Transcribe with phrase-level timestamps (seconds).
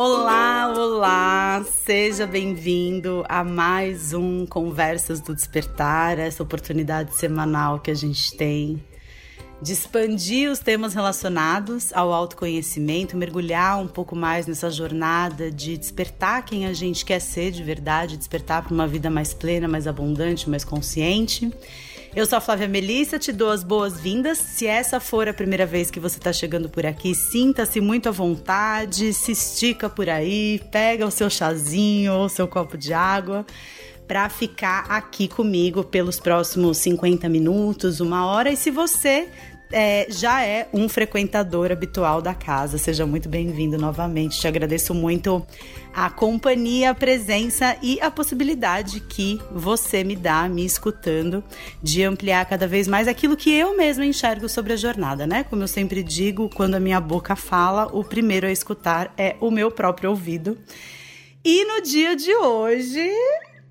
[0.00, 1.64] Olá, olá!
[1.84, 8.80] Seja bem-vindo a mais um Conversas do Despertar, essa oportunidade semanal que a gente tem
[9.60, 16.44] de expandir os temas relacionados ao autoconhecimento, mergulhar um pouco mais nessa jornada de despertar
[16.44, 20.48] quem a gente quer ser de verdade, despertar para uma vida mais plena, mais abundante,
[20.48, 21.52] mais consciente.
[22.16, 24.38] Eu sou a Flávia Melissa, te dou as boas-vindas.
[24.38, 28.12] Se essa for a primeira vez que você está chegando por aqui, sinta-se muito à
[28.12, 33.46] vontade, se estica por aí, pega o seu chazinho ou seu copo de água
[34.06, 38.50] para ficar aqui comigo pelos próximos 50 minutos, uma hora.
[38.50, 39.28] E se você
[39.70, 42.78] é, já é um frequentador habitual da casa.
[42.78, 44.40] Seja muito bem-vindo novamente.
[44.40, 45.46] Te agradeço muito
[45.98, 51.42] a companhia, a presença e a possibilidade que você me dá, me escutando,
[51.82, 55.42] de ampliar cada vez mais aquilo que eu mesma enxergo sobre a jornada, né?
[55.42, 59.50] Como eu sempre digo, quando a minha boca fala, o primeiro a escutar é o
[59.50, 60.56] meu próprio ouvido.
[61.44, 63.10] E no dia de hoje.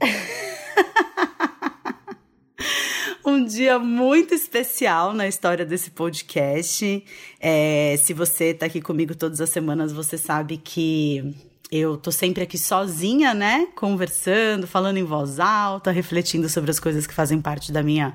[3.25, 7.05] um dia muito especial na história desse podcast.
[7.39, 11.33] É, se você está aqui comigo todas as semanas, você sabe que
[11.72, 13.68] eu tô sempre aqui sozinha, né?
[13.76, 18.14] Conversando, falando em voz alta, refletindo sobre as coisas que fazem parte da minha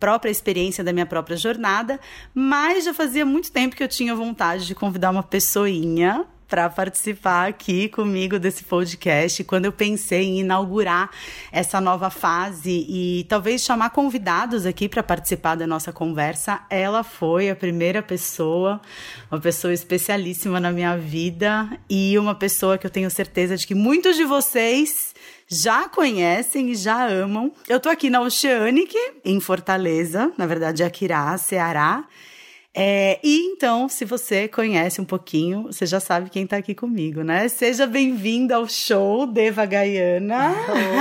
[0.00, 2.00] própria experiência, da minha própria jornada.
[2.34, 7.48] Mas já fazia muito tempo que eu tinha vontade de convidar uma pessoinha para participar
[7.48, 11.10] aqui comigo desse podcast quando eu pensei em inaugurar
[11.52, 16.60] essa nova fase e talvez chamar convidados aqui para participar da nossa conversa.
[16.70, 18.80] Ela foi a primeira pessoa,
[19.30, 23.74] uma pessoa especialíssima na minha vida e uma pessoa que eu tenho certeza de que
[23.74, 25.14] muitos de vocês
[25.46, 27.52] já conhecem e já amam.
[27.68, 32.04] Eu tô aqui na Oceanic, em Fortaleza, na verdade, Aquirá, Ceará.
[32.74, 37.22] É, e então, se você conhece um pouquinho, você já sabe quem está aqui comigo,
[37.22, 37.48] né?
[37.48, 40.54] Seja bem-vinda ao show Deva Gaiana.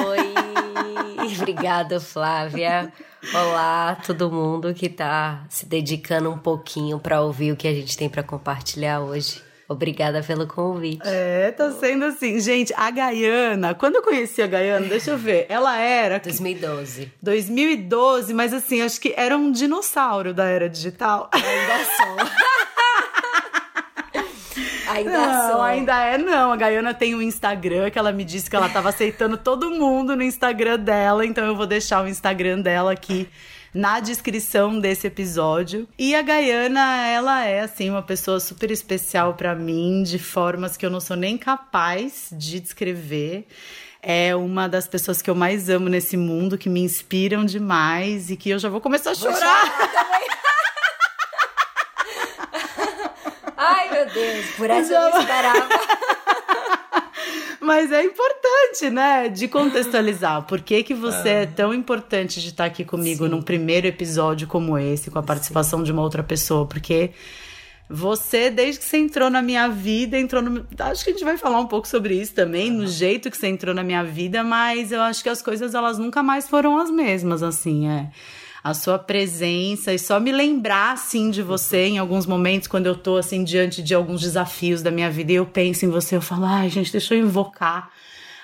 [0.08, 1.28] Oi!
[1.38, 2.92] Obrigada, Flávia.
[3.34, 7.98] Olá, todo mundo que está se dedicando um pouquinho para ouvir o que a gente
[7.98, 9.47] tem para compartilhar hoje.
[9.70, 11.02] Obrigada pelo convite.
[11.06, 12.40] É, tá sendo assim.
[12.40, 16.20] Gente, a Gaiana, quando eu conheci a Gaiana, deixa eu ver, ela era.
[16.20, 17.12] 2012.
[17.22, 21.30] 2012, mas assim, acho que era um dinossauro da era digital.
[21.34, 22.48] Ainda sou.
[24.90, 25.62] Ainda não, sou.
[25.62, 26.54] ainda é não.
[26.54, 30.16] A Gaiana tem um Instagram que ela me disse que ela tava aceitando todo mundo
[30.16, 33.28] no Instagram dela, então eu vou deixar o Instagram dela aqui
[33.78, 35.88] na descrição desse episódio.
[35.98, 40.84] E a Gaiana, ela é assim uma pessoa super especial para mim, de formas que
[40.86, 43.48] eu não sou nem capaz de descrever.
[44.02, 48.38] É uma das pessoas que eu mais amo nesse mundo, que me inspiram demais e
[48.38, 49.38] que eu já vou começar a chorar.
[53.56, 55.68] Ai, meu Deus, por essa eu não esperava.
[57.60, 59.30] Mas é importante, né?
[59.30, 60.44] De contextualizar.
[60.44, 63.32] Por que, que você é tão importante de estar aqui comigo Sim.
[63.32, 65.86] num primeiro episódio como esse, com a participação Sim.
[65.86, 66.66] de uma outra pessoa?
[66.66, 67.12] Porque
[67.90, 70.66] você, desde que você entrou na minha vida, entrou no.
[70.80, 72.80] Acho que a gente vai falar um pouco sobre isso também, uhum.
[72.80, 75.98] no jeito que você entrou na minha vida, mas eu acho que as coisas elas
[75.98, 78.10] nunca mais foram as mesmas, assim, é
[78.68, 82.96] a sua presença e só me lembrar assim de você em alguns momentos quando eu
[82.96, 86.22] tô assim diante de alguns desafios da minha vida e eu penso em você, eu
[86.22, 87.90] falo: "Ai, gente, deixa eu invocar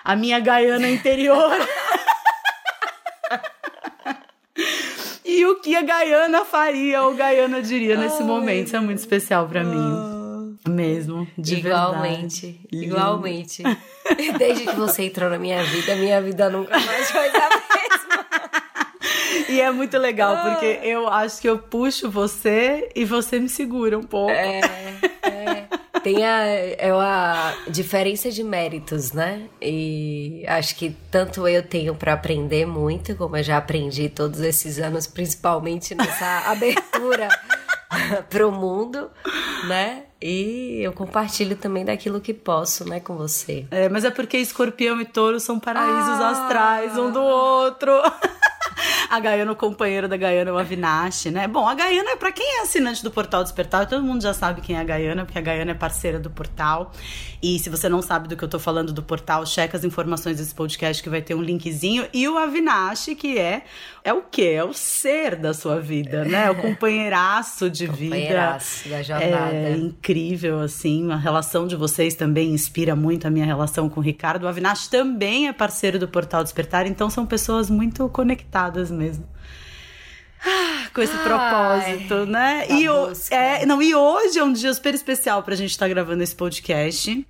[0.01, 1.51] a minha Gaiana interior".
[5.25, 9.00] e o que a Gaiana faria ou Gaiana diria nesse Ai, momento, isso é muito
[9.00, 10.57] especial para mim.
[10.66, 12.67] Mesmo, de igualmente, verdade.
[12.72, 13.63] igualmente.
[14.38, 18.62] Desde que você entrou na minha vida, minha vida nunca mais foi a mesma.
[19.50, 23.97] E é muito legal, porque eu acho que eu puxo você e você me segura
[23.97, 24.31] um pouco.
[24.31, 24.62] É,
[25.22, 25.68] é.
[26.02, 29.47] Tem a, é a diferença de méritos, né?
[29.62, 34.80] E acho que tanto eu tenho para aprender muito, como eu já aprendi todos esses
[34.80, 37.30] anos, principalmente nessa abertura
[38.30, 39.10] para o mundo,
[39.68, 40.04] né?
[40.22, 43.66] E eu compartilho também daquilo que posso, né, com você.
[43.69, 46.30] É, mas é porque escorpião e touro são paraísos ah.
[46.30, 47.92] astrais um do outro.
[49.10, 51.48] a Gaiana, o companheiro da Gaiana é o Avinash, né?
[51.48, 54.62] Bom, a Gaiana, é para quem é assinante do Portal Despertar, todo mundo já sabe
[54.62, 56.92] quem é a Gaiana, porque a Gaiana é parceira do portal.
[57.42, 60.38] E se você não sabe do que eu tô falando do portal, checa as informações
[60.38, 62.08] desse podcast que vai ter um linkzinho.
[62.14, 63.64] E o Avinash, que é
[64.04, 64.56] é o quê?
[64.56, 66.50] É o ser da sua vida, né?
[66.52, 68.98] O companheiraço de companheiraço vida.
[68.98, 69.54] da jornada.
[69.54, 71.12] É incrível, assim.
[71.12, 74.44] A relação de vocês também inspira muito a minha relação com o Ricardo.
[74.44, 79.27] O Avinash também é parceiro do Portal Despertar, então são pessoas muito conectadas mesmo.
[80.45, 82.65] Ah, com esse Ai, propósito, né?
[82.69, 85.89] E, o, é, não, e hoje é um dia super especial pra gente estar tá
[85.89, 87.25] gravando esse podcast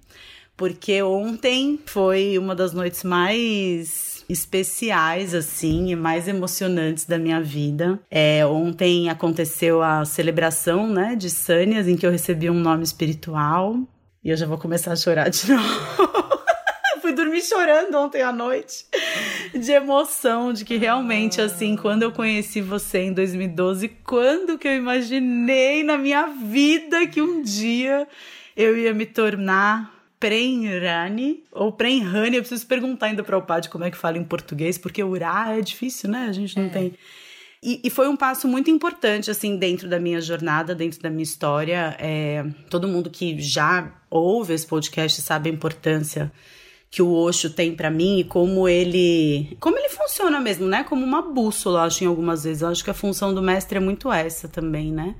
[0.55, 7.99] porque ontem foi uma das noites mais especiais, assim, e mais emocionantes da minha vida.
[8.09, 13.77] É, ontem aconteceu a celebração, né, de Sânias, em que eu recebi um nome espiritual.
[14.23, 16.42] E eu já vou começar a chorar de novo.
[17.03, 18.85] Fui dormir chorando ontem à noite,
[19.53, 24.73] de emoção, de que realmente, assim, quando eu conheci você em 2012, quando que eu
[24.73, 28.07] imaginei na minha vida que um dia
[28.55, 32.37] eu ia me tornar Prenrani ou Prenrani.
[32.37, 35.57] Eu preciso perguntar ainda para o Pad como é que fala em português, porque Urá
[35.57, 36.27] é difícil, né?
[36.29, 36.69] A gente não é.
[36.69, 36.93] tem.
[37.61, 41.23] E, e, foi um passo muito importante, assim, dentro da minha jornada, dentro da minha
[41.23, 41.97] história.
[41.99, 46.31] É, todo mundo que já ouve esse podcast sabe a importância
[46.93, 50.83] que o Osho tem para mim e como ele como ele funciona mesmo, né?
[50.83, 52.61] Como uma bússola, acho em algumas vezes.
[52.61, 55.15] Eu acho que a função do mestre é muito essa também, né?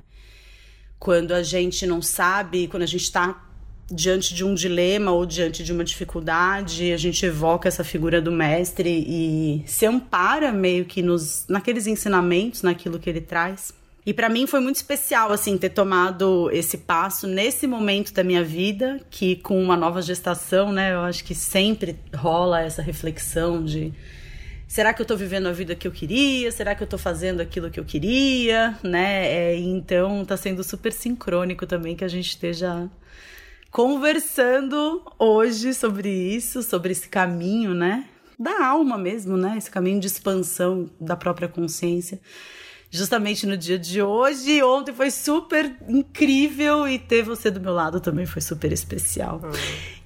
[1.00, 3.44] Quando a gente não sabe, quando a gente está
[3.90, 8.30] diante de um dilema ou diante de uma dificuldade, a gente evoca essa figura do
[8.30, 13.74] mestre e se ampara meio que nos naqueles ensinamentos, naquilo que ele traz.
[14.06, 18.44] E para mim foi muito especial assim ter tomado esse passo nesse momento da minha
[18.44, 23.94] vida, que com uma nova gestação, né, eu acho que sempre rola essa reflexão de
[24.68, 26.52] será que eu estou vivendo a vida que eu queria?
[26.52, 29.26] Será que eu estou fazendo aquilo que eu queria, né?
[29.26, 32.90] É, então está sendo super sincrônico também que a gente esteja
[33.70, 38.06] conversando hoje sobre isso, sobre esse caminho, né?
[38.38, 39.54] Da alma mesmo, né?
[39.56, 42.20] Esse caminho de expansão da própria consciência.
[42.94, 44.62] Justamente no dia de hoje.
[44.62, 49.40] Ontem foi super incrível e ter você do meu lado também foi super especial.
[49.42, 49.50] Hum.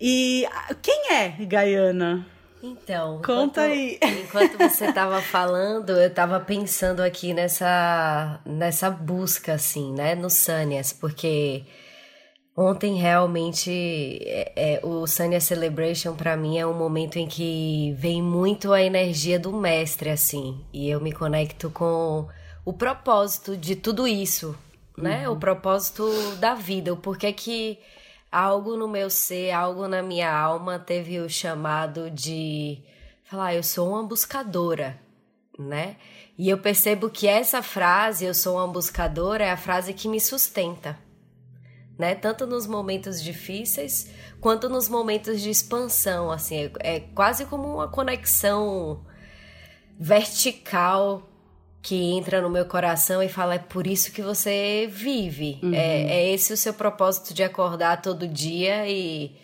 [0.00, 2.26] E ah, quem é Gaiana?
[2.62, 3.98] Então, conta enquanto, aí.
[4.24, 10.90] Enquanto você estava falando, eu estava pensando aqui nessa nessa busca assim, né, no Sanias,
[10.90, 11.66] porque
[12.60, 18.20] Ontem realmente é, é, o Sunny Celebration para mim é um momento em que vem
[18.20, 22.26] muito a energia do mestre assim, e eu me conecto com
[22.68, 24.54] o propósito de tudo isso,
[24.94, 25.26] né?
[25.26, 25.34] Uhum.
[25.34, 26.06] O propósito
[26.36, 27.78] da vida, o porquê que
[28.30, 32.82] algo no meu ser, algo na minha alma teve o chamado de
[33.24, 35.00] falar, eu sou uma buscadora,
[35.58, 35.96] né?
[36.36, 40.20] E eu percebo que essa frase, eu sou uma buscadora, é a frase que me
[40.20, 40.98] sustenta
[41.98, 42.14] né?
[42.14, 44.10] Tanto nos momentos difíceis
[44.40, 49.04] quanto nos momentos de expansão, assim, é, é quase como uma conexão
[49.98, 51.27] vertical
[51.82, 55.72] que entra no meu coração e fala é por isso que você vive, uhum.
[55.74, 59.36] é, é esse o seu propósito de acordar todo dia e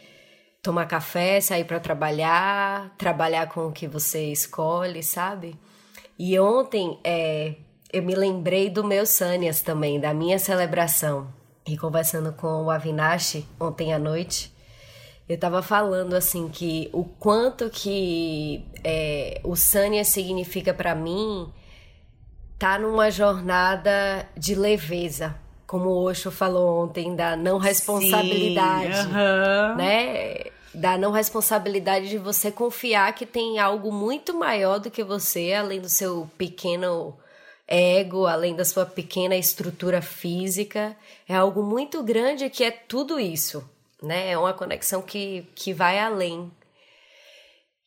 [0.62, 5.56] tomar café, sair para trabalhar, trabalhar com o que você escolhe, sabe?
[6.19, 7.54] E ontem é,
[7.92, 11.28] eu me lembrei do meu Sânias também, da minha celebração.
[11.66, 14.52] E conversando com o Avinash ontem à noite,
[15.28, 21.50] eu tava falando assim que o quanto que é, o Sânia significa para mim
[22.58, 25.34] tá numa jornada de leveza,
[25.66, 29.12] como o Osho falou ontem da não responsabilidade, Sim,
[29.76, 30.34] né?
[30.72, 35.80] Da não responsabilidade de você confiar que tem algo muito maior do que você, além
[35.80, 37.16] do seu pequeno
[37.66, 40.96] ego, além da sua pequena estrutura física,
[41.28, 43.68] é algo muito grande que é tudo isso,
[44.02, 44.30] né?
[44.30, 46.50] É uma conexão que, que vai além.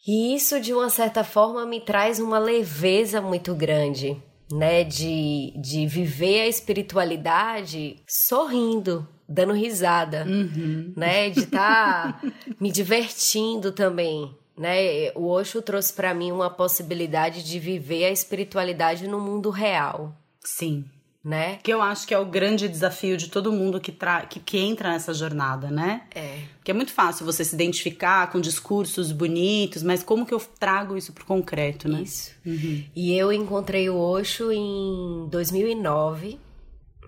[0.08, 4.22] E isso, de uma certa forma, me traz uma leveza muito grande,
[4.52, 4.84] né?
[4.84, 10.94] De, de viver a espiritualidade sorrindo, dando risada, uhum.
[10.96, 11.30] né?
[11.30, 15.12] De estar tá me divertindo também, né?
[15.16, 20.16] O Osho trouxe para mim uma possibilidade de viver a espiritualidade no mundo real.
[20.44, 20.86] Sim.
[21.28, 21.60] Né?
[21.62, 24.58] Que eu acho que é o grande desafio de todo mundo que, tra que, que
[24.58, 26.04] entra nessa jornada, né?
[26.16, 26.44] É.
[26.56, 30.96] Porque é muito fácil você se identificar com discursos bonitos, mas como que eu trago
[30.96, 32.02] isso pro concreto, né?
[32.02, 32.32] Isso.
[32.46, 32.82] Uhum.
[32.96, 36.40] E eu encontrei o Osho em 2009,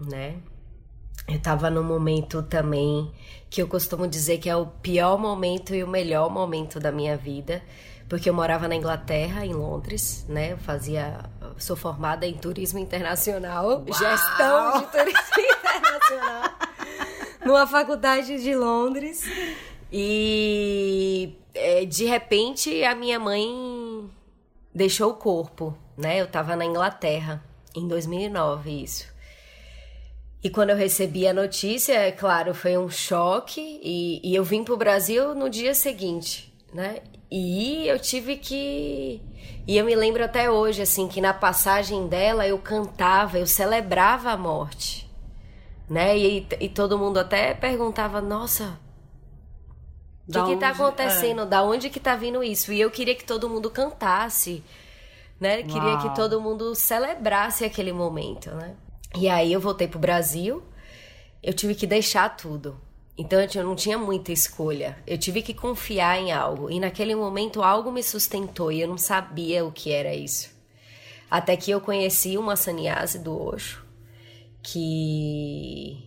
[0.01, 0.35] né?
[1.25, 3.09] Eu estava num momento também
[3.49, 7.15] que eu costumo dizer que é o pior momento e o melhor momento da minha
[7.15, 7.61] vida,
[8.09, 10.53] porque eu morava na Inglaterra, em Londres, né?
[10.53, 11.19] Eu fazia,
[11.59, 13.85] sou formada em turismo internacional, Uau!
[13.87, 15.19] gestão de turismo
[15.69, 16.43] internacional,
[17.45, 19.23] numa faculdade de Londres.
[19.91, 24.09] E é, de repente a minha mãe
[24.73, 26.19] deixou o corpo, né?
[26.19, 27.43] Eu estava na Inglaterra
[27.75, 29.07] em 2009, isso.
[30.43, 34.63] E quando eu recebi a notícia, é claro, foi um choque e, e eu vim
[34.63, 37.01] para o Brasil no dia seguinte, né?
[37.31, 39.21] E eu tive que.
[39.67, 44.31] E eu me lembro até hoje, assim, que na passagem dela eu cantava, eu celebrava
[44.31, 45.09] a morte,
[45.87, 46.17] né?
[46.17, 48.79] E, e todo mundo até perguntava: nossa,
[50.29, 51.41] O que, que tá acontecendo?
[51.41, 51.45] É.
[51.45, 52.71] Da onde que tá vindo isso?
[52.71, 54.63] E eu queria que todo mundo cantasse,
[55.39, 55.63] né?
[55.63, 56.01] Queria Uau.
[56.01, 58.75] que todo mundo celebrasse aquele momento, né?
[59.15, 60.63] E aí eu voltei pro Brasil,
[61.41, 62.79] eu tive que deixar tudo.
[63.19, 64.97] Então eu não tinha muita escolha.
[65.05, 66.71] Eu tive que confiar em algo.
[66.71, 70.49] E naquele momento algo me sustentou e eu não sabia o que era isso.
[71.29, 73.85] Até que eu conheci uma saniase do Osho
[74.63, 76.01] que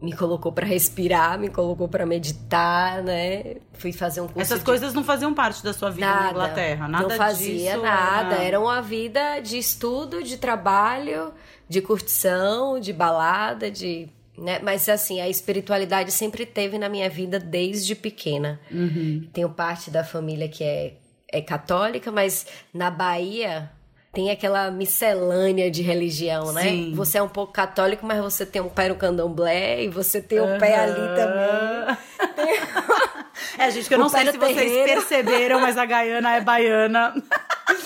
[0.00, 3.56] me colocou para respirar, me colocou para meditar, né?
[3.72, 4.40] Fui fazer um curso.
[4.40, 4.64] Essas de...
[4.64, 8.36] coisas não faziam parte da sua vida nada, na Inglaterra, nada Não fazia disso nada,
[8.36, 8.44] era...
[8.44, 11.32] era uma vida de estudo, de trabalho,
[11.68, 14.60] de curtição, de balada, de né?
[14.62, 18.60] Mas assim, a espiritualidade sempre teve na minha vida desde pequena.
[18.70, 19.28] Uhum.
[19.32, 20.94] Tenho parte da família que é,
[21.30, 23.70] é católica, mas na Bahia
[24.12, 26.62] tem aquela miscelânea de religião, né?
[26.62, 26.92] Sim.
[26.94, 30.40] Você é um pouco católico, mas você tem um pé no candomblé e você tem
[30.40, 30.58] um uhum.
[30.58, 31.96] pé ali também.
[32.34, 32.58] Tem...
[33.56, 37.14] É, gente, que eu não sei se vocês perceberam, mas a Gaiana é baiana.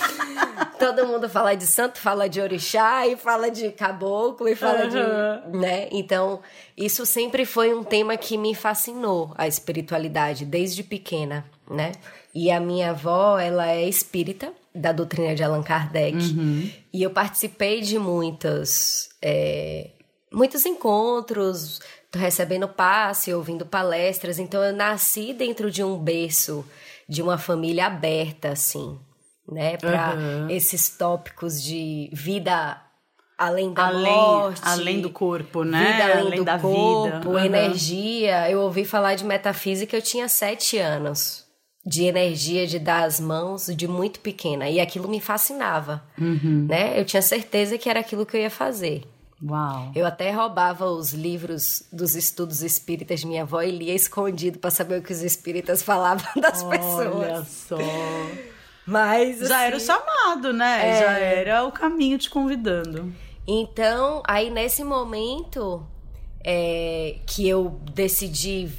[0.79, 5.51] Todo mundo fala de santo, fala de orixá e fala de caboclo e fala uhum.
[5.51, 5.87] de, né?
[5.91, 6.41] Então,
[6.75, 11.93] isso sempre foi um tema que me fascinou, a espiritualidade desde pequena, né?
[12.33, 16.17] E a minha avó, ela é espírita da doutrina de Allan Kardec.
[16.17, 16.69] Uhum.
[16.91, 19.91] E eu participei de muitos, é,
[20.31, 21.79] muitos encontros,
[22.13, 24.39] recebendo passe, ouvindo palestras.
[24.39, 26.65] Então eu nasci dentro de um berço,
[27.07, 28.97] de uma família aberta, assim,
[29.51, 29.77] né?
[29.77, 30.49] Para uhum.
[30.49, 32.79] esses tópicos de vida
[33.37, 35.91] além da além, morte, além do corpo, né?
[35.91, 38.49] Vida além, além do da corpo, vida, energia.
[38.49, 41.43] Eu ouvi falar de metafísica, eu tinha sete anos
[41.85, 46.65] de energia de dar as mãos de muito pequena e aquilo me fascinava, uhum.
[46.69, 46.97] né?
[46.97, 49.03] Eu tinha certeza que era aquilo que eu ia fazer.
[49.45, 49.91] Uau.
[49.93, 54.71] Eu até roubava os livros dos estudos espíritas de minha avó e lia escondido para
[54.71, 57.15] saber o que os espíritas falavam das Olha pessoas.
[57.15, 57.77] Olha só.
[58.87, 60.89] Mas já assim, era o chamado, né?
[60.89, 60.99] É...
[60.99, 63.13] Já era o caminho te convidando.
[63.45, 65.85] Então, aí nesse momento
[66.43, 68.71] é, que eu decidi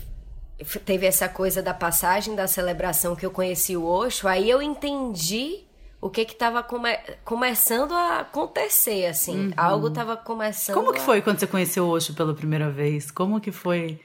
[0.85, 5.65] teve essa coisa da passagem da celebração que eu conheci o Osho, aí eu entendi
[6.05, 6.95] o que que estava come
[7.25, 9.47] começando a acontecer, assim.
[9.47, 9.53] Uhum.
[9.57, 11.03] Algo estava começando Como que a...
[11.03, 13.11] foi quando você conheceu o Osho pela primeira vez?
[13.11, 13.99] Como que foi...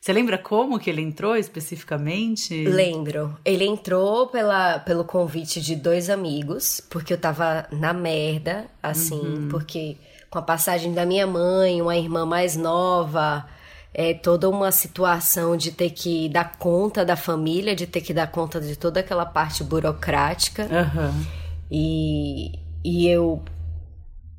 [0.00, 2.64] Você lembra como que ele entrou especificamente?
[2.64, 3.38] Lembro.
[3.44, 9.48] Ele entrou pela, pelo convite de dois amigos, porque eu tava na merda, assim, uhum.
[9.48, 9.96] porque
[10.28, 13.46] com a passagem da minha mãe, uma irmã mais nova,
[13.94, 18.26] é toda uma situação de ter que dar conta da família, de ter que dar
[18.26, 20.64] conta de toda aquela parte burocrática.
[20.64, 21.43] Uhum.
[21.70, 22.52] E,
[22.84, 23.42] e eu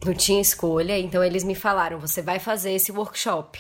[0.06, 3.60] não tinha escolha, então eles me falaram: você vai fazer esse workshop.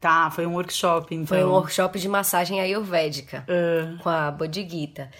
[0.00, 1.26] Tá, foi um workshop, então.
[1.26, 4.02] Foi um workshop de massagem ayurvédica uh.
[4.02, 5.10] com a Bodhigita.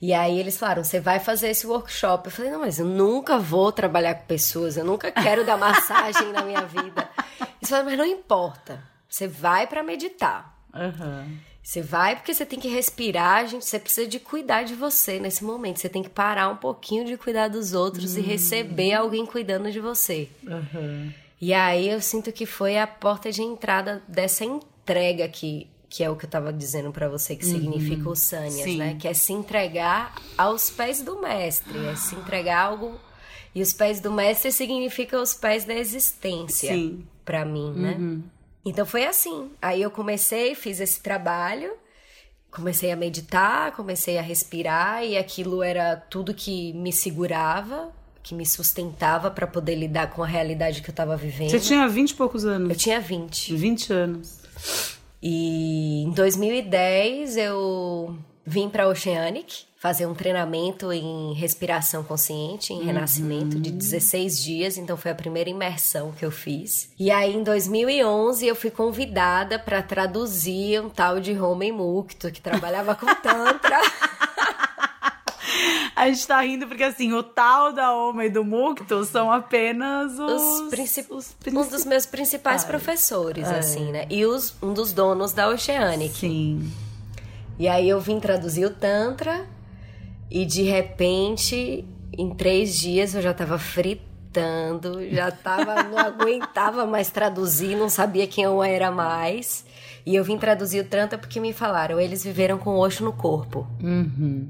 [0.00, 2.26] E aí eles falaram: você vai fazer esse workshop.
[2.26, 6.32] Eu falei: não, mas eu nunca vou trabalhar com pessoas, eu nunca quero dar massagem
[6.32, 7.08] na minha vida.
[7.40, 8.82] Eles falaram: mas não importa.
[9.08, 10.56] Você vai para meditar.
[10.74, 11.38] Uhum.
[11.68, 13.66] Você vai porque você tem que respirar, gente.
[13.66, 15.78] Você precisa de cuidar de você nesse momento.
[15.78, 18.20] Você tem que parar um pouquinho de cuidar dos outros uhum.
[18.20, 20.30] e receber alguém cuidando de você.
[20.46, 21.12] Uhum.
[21.38, 26.08] E aí eu sinto que foi a porta de entrada dessa entrega que, que é
[26.08, 28.12] o que eu tava dizendo para você, que significa uhum.
[28.12, 28.96] o Sânias, né?
[28.98, 32.98] Que é se entregar aos pés do mestre, é se entregar algo.
[33.54, 36.70] E os pés do mestre significa os pés da existência.
[37.26, 38.22] para mim, né?
[38.64, 39.50] Então foi assim.
[39.60, 41.72] Aí eu comecei, fiz esse trabalho,
[42.50, 48.44] comecei a meditar, comecei a respirar e aquilo era tudo que me segurava, que me
[48.44, 51.50] sustentava para poder lidar com a realidade que eu estava vivendo.
[51.50, 52.70] Você tinha 20 e poucos anos?
[52.70, 53.56] Eu tinha 20.
[53.56, 54.40] 20 anos.
[55.22, 63.56] E em 2010 eu vim para Oceanic fazer um treinamento em respiração consciente, em renascimento,
[63.56, 63.62] uhum.
[63.62, 64.76] de 16 dias.
[64.76, 66.90] Então foi a primeira imersão que eu fiz.
[66.98, 72.40] E aí em 2011 eu fui convidada para traduzir um tal de Homem Mukto, que
[72.40, 73.80] trabalhava com Tantra.
[75.96, 80.42] A gente tá rindo porque, assim, o tal da Homem do Mukto são apenas os...
[80.42, 81.12] os, princip...
[81.12, 81.56] os princip...
[81.56, 82.68] Um dos meus principais Ai.
[82.68, 83.58] professores, Ai.
[83.58, 84.06] assim, né?
[84.10, 86.18] E os, um dos donos da Oceanic.
[86.18, 86.70] Sim.
[87.58, 89.44] E aí eu vim traduzir o Tantra
[90.30, 91.84] e de repente,
[92.16, 98.26] em três dias eu já tava fritando, já tava, não aguentava mais traduzir, não sabia
[98.26, 99.66] quem eu era mais.
[100.04, 103.12] E eu vim traduzir o Tantra porque me falaram, eles viveram com o Osho no
[103.12, 103.66] corpo.
[103.82, 104.48] Uhum.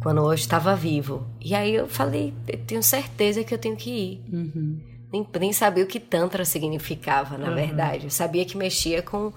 [0.00, 1.26] Quando o Osho estava vivo.
[1.40, 4.24] E aí eu falei, eu tenho certeza que eu tenho que ir.
[4.32, 4.80] Uhum.
[5.12, 7.54] Nem, nem sabia o que Tantra significava, na uhum.
[7.54, 8.04] verdade.
[8.04, 9.32] Eu sabia que mexia com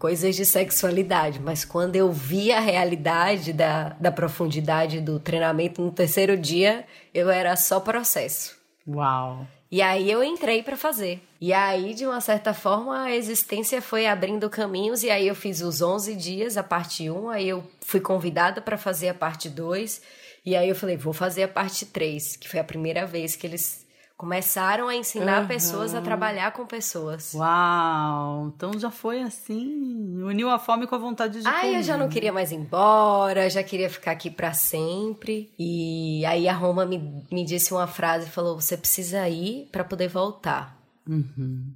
[0.00, 5.92] coisas de sexualidade, mas quando eu vi a realidade da, da profundidade do treinamento no
[5.92, 8.56] terceiro dia, eu era só processo.
[8.88, 9.46] Uau!
[9.70, 11.22] E aí eu entrei para fazer.
[11.38, 15.04] E aí, de uma certa forma, a existência foi abrindo caminhos.
[15.04, 17.28] E aí eu fiz os 11 dias, a parte 1.
[17.28, 20.00] Aí eu fui convidada para fazer a parte 2.
[20.44, 23.46] E aí eu falei, vou fazer a parte 3, que foi a primeira vez que
[23.46, 23.86] eles
[24.20, 25.48] começaram a ensinar uhum.
[25.48, 27.32] pessoas a trabalhar com pessoas.
[27.32, 28.52] Uau!
[28.54, 32.06] Então já foi assim, uniu a fome com a vontade de Ah, eu já não
[32.06, 35.50] queria mais ir embora, já queria ficar aqui para sempre.
[35.58, 40.08] E aí a Roma me, me disse uma frase, falou: "Você precisa ir para poder
[40.08, 40.76] voltar".
[41.08, 41.72] Uhum.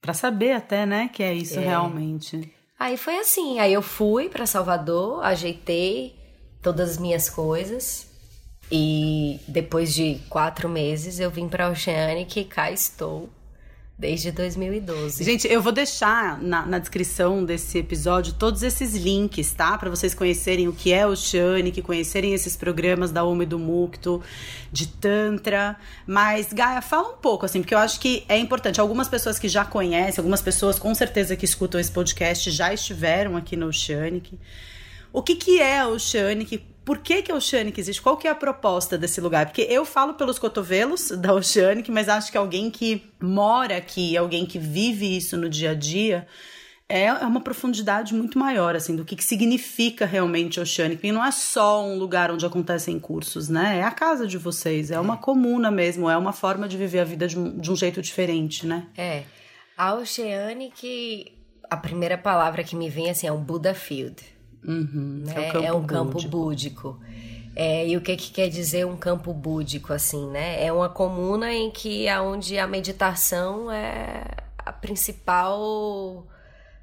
[0.00, 1.64] Para saber até, né, que é isso é.
[1.64, 2.54] realmente.
[2.78, 6.14] Aí foi assim, aí eu fui para Salvador, ajeitei
[6.62, 8.07] todas as minhas coisas
[8.70, 13.30] e depois de quatro meses eu vim para Oceanic e cá estou
[13.98, 15.24] desde 2012.
[15.24, 19.76] Gente, eu vou deixar na, na, descrição desse episódio todos esses links, tá?
[19.76, 24.22] Para vocês conhecerem o que é Oceanic, conhecerem esses programas da Uma e do Mukto,
[24.70, 25.76] de Tantra.
[26.06, 28.80] Mas, Gaia, fala um pouco, assim, porque eu acho que é importante.
[28.80, 33.36] Algumas pessoas que já conhecem, algumas pessoas com certeza que escutam esse podcast já estiveram
[33.36, 34.38] aqui no Oceanic.
[35.12, 36.64] O que, que é Oceanic?
[36.88, 38.00] Por que, que a Oceanic existe?
[38.00, 39.44] Qual que é a proposta desse lugar?
[39.44, 44.46] Porque eu falo pelos cotovelos da Oceanic, mas acho que alguém que mora aqui, alguém
[44.46, 46.26] que vive isso no dia a dia,
[46.88, 51.06] é, é uma profundidade muito maior, assim, do que, que significa realmente Oceanic.
[51.06, 53.80] E não é só um lugar onde acontecem cursos, né?
[53.80, 57.04] É a casa de vocês, é uma comuna mesmo, é uma forma de viver a
[57.04, 58.86] vida de um, de um jeito diferente, né?
[58.96, 59.24] É.
[59.76, 61.36] A Oceanic,
[61.68, 65.34] a primeira palavra que me vem, assim, é um Buddha Field Uhum, né?
[65.34, 66.30] É, um campo, é um campo búdico.
[66.30, 67.00] búdico.
[67.56, 70.64] É, e o que, que quer dizer um campo búdico, assim, né?
[70.64, 74.24] É uma comuna em que aonde a meditação é
[74.58, 76.24] a principal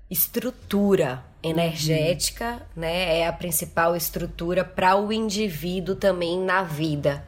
[0.09, 2.81] estrutura energética, uhum.
[2.81, 3.19] né?
[3.19, 7.25] É a principal estrutura para o indivíduo também na vida,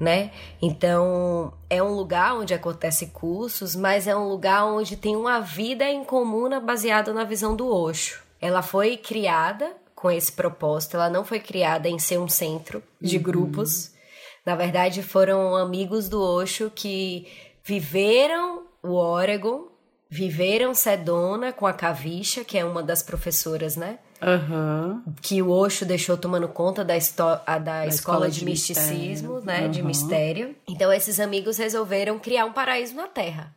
[0.00, 0.30] né?
[0.62, 5.84] Então, é um lugar onde acontece cursos, mas é um lugar onde tem uma vida
[5.84, 8.27] em comuna baseada na visão do Osho.
[8.40, 13.16] Ela foi criada com esse propósito, ela não foi criada em ser um centro de
[13.16, 13.22] uhum.
[13.22, 13.92] grupos.
[14.46, 17.26] Na verdade, foram amigos do Osho que
[17.64, 19.66] viveram o Oregon,
[20.08, 23.98] viveram Sedona com a Kavisha, que é uma das professoras, né?
[24.22, 25.02] Uhum.
[25.20, 29.44] Que o Osho deixou tomando conta da, da, da escola, escola, de, de misticismo, mistério.
[29.44, 29.64] né?
[29.64, 29.70] Uhum.
[29.70, 30.56] De mistério.
[30.68, 33.54] Então, esses amigos resolveram criar um paraíso na Terra.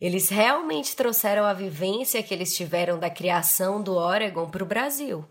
[0.00, 5.24] Eles realmente trouxeram a vivência que eles tiveram da criação do Oregon para o Brasil.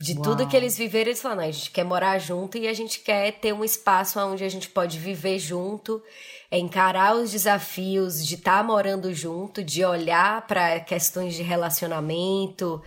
[0.00, 0.22] De Uau.
[0.22, 3.32] tudo que eles viveram, eles falaram: a gente quer morar junto e a gente quer
[3.32, 6.00] ter um espaço onde a gente pode viver junto,
[6.52, 12.80] encarar os desafios de estar tá morando junto, de olhar para questões de relacionamento,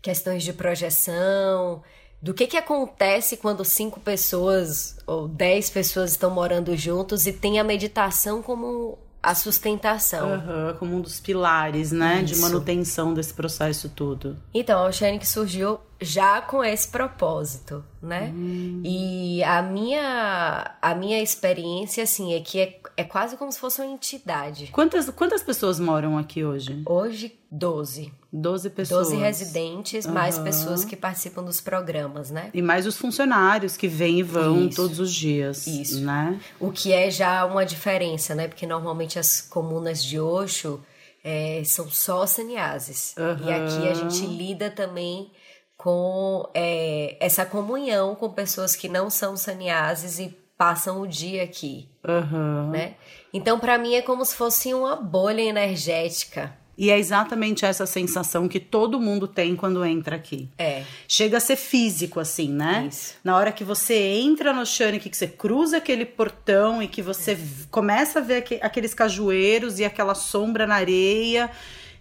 [0.00, 1.82] questões de projeção,
[2.22, 7.60] do que, que acontece quando cinco pessoas ou dez pessoas estão morando juntos e tem
[7.60, 10.32] a meditação como a sustentação.
[10.32, 12.34] Uhum, como um dos pilares, né, Isso.
[12.34, 14.36] de manutenção desse processo todo.
[14.52, 18.32] Então, a Oceanic surgiu já com esse propósito, né?
[18.34, 18.82] Hum.
[18.84, 23.80] E a minha, a minha experiência, assim, é que é, é quase como se fosse
[23.80, 24.68] uma entidade.
[24.72, 26.82] Quantas, quantas pessoas moram aqui hoje?
[26.86, 28.12] Hoje, 12.
[28.32, 29.08] 12 pessoas.
[29.08, 30.12] 12 residentes, uhum.
[30.12, 32.50] mais pessoas que participam dos programas, né?
[32.52, 34.76] E mais os funcionários que vêm e vão Isso.
[34.76, 35.66] todos os dias.
[35.66, 36.00] Isso.
[36.00, 36.40] Né?
[36.58, 38.48] O que é já uma diferença, né?
[38.48, 40.80] Porque normalmente as comunas de Osho
[41.22, 43.14] é, são só saniases.
[43.16, 43.48] Uhum.
[43.48, 45.30] E aqui a gente lida também
[45.76, 51.88] com é, essa comunhão com pessoas que não são saniases e passam o dia aqui,
[52.06, 52.70] uhum.
[52.70, 52.94] né?
[53.32, 56.56] Então, para mim é como se fosse uma bolha energética.
[56.76, 60.48] E é exatamente essa sensação que todo mundo tem quando entra aqui.
[60.58, 60.82] É.
[61.06, 62.88] Chega a ser físico, assim, né?
[62.88, 63.14] Isso.
[63.22, 67.32] Na hora que você entra no Shanique, que você cruza aquele portão e que você
[67.32, 67.38] é.
[67.70, 71.50] começa a ver aqueles cajueiros e aquela sombra na areia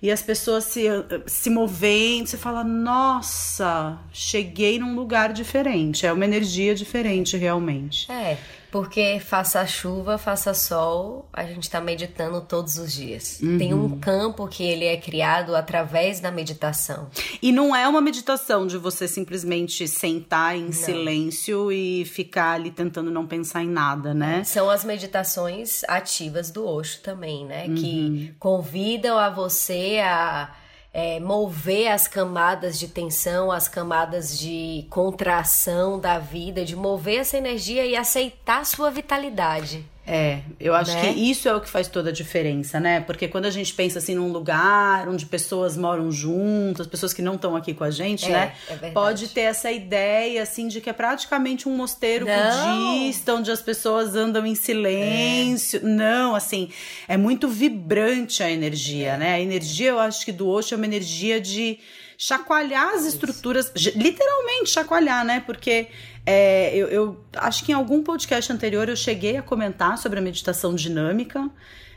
[0.03, 0.83] e as pessoas se,
[1.25, 6.05] se movendo, você fala, nossa, cheguei num lugar diferente.
[6.05, 8.11] É uma energia diferente, realmente.
[8.11, 8.37] É,
[8.73, 13.39] porque faça chuva, faça sol, a gente está meditando todos os dias.
[13.39, 13.59] Uhum.
[13.59, 17.07] Tem um campo que ele é criado através da meditação.
[17.39, 20.71] E não é uma meditação de você simplesmente sentar em não.
[20.71, 24.43] silêncio e ficar ali tentando não pensar em nada, né?
[24.43, 27.67] São as meditações ativas do Osho também, né?
[27.67, 27.75] Uhum.
[27.75, 30.49] Que convidam a você a
[30.93, 37.35] é, mover as camadas de tensão, as camadas de contração da vida, de mover essa
[37.35, 39.83] energia e aceitar sua vitalidade.
[40.05, 41.01] É, eu acho né?
[41.01, 42.99] que isso é o que faz toda a diferença, né?
[42.99, 47.35] Porque quando a gente pensa assim num lugar onde pessoas moram juntas, pessoas que não
[47.35, 48.53] estão aqui com a gente, é, né?
[48.67, 52.33] É pode ter essa ideia assim de que é praticamente um mosteiro não.
[52.35, 55.79] budista onde as pessoas andam em silêncio.
[55.79, 55.83] É.
[55.83, 56.69] Não, assim,
[57.07, 59.17] é muito vibrante a energia, é.
[59.17, 59.33] né?
[59.35, 61.79] A energia, eu acho que do Osho é uma energia de
[62.17, 65.43] chacoalhar as estruturas, literalmente chacoalhar, né?
[65.45, 65.87] Porque
[66.25, 70.21] é, eu, eu, acho que em algum podcast anterior eu cheguei a comentar sobre a
[70.21, 71.49] meditação dinâmica.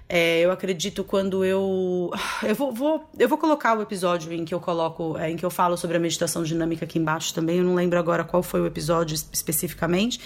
[0.09, 2.11] É, eu acredito quando eu.
[2.43, 5.45] Eu vou, vou, eu vou colocar o episódio em que eu coloco, é, em que
[5.45, 7.59] eu falo sobre a meditação dinâmica aqui embaixo também.
[7.59, 10.21] Eu não lembro agora qual foi o episódio especificamente.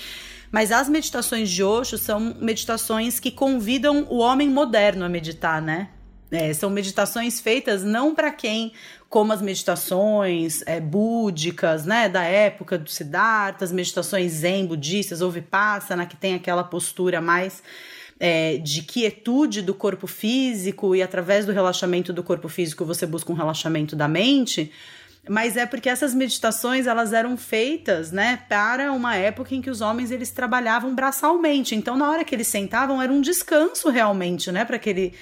[0.51, 5.89] Mas as meditações de Osho são meditações que convidam o homem moderno a meditar, né?
[6.31, 8.73] É, são meditações feitas não para quem,
[9.09, 15.31] como as meditações é, búdicas, né, da época do Siddhartha, as meditações zen budistas ou
[15.31, 17.63] vipassana, que tem aquela postura mais
[18.21, 23.33] é, de quietude do corpo físico e através do relaxamento do corpo físico você busca
[23.33, 24.71] um relaxamento da mente
[25.29, 29.81] mas é porque essas meditações elas eram feitas, né, para uma época em que os
[29.81, 31.75] homens eles trabalhavam braçalmente.
[31.75, 35.13] Então, na hora que eles sentavam, era um descanso realmente, né, para aquele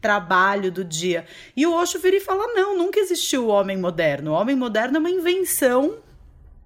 [0.00, 1.24] trabalho do dia.
[1.56, 4.32] E o Osho vira e fala: não, nunca existiu o homem moderno.
[4.32, 5.96] O homem moderno é uma invenção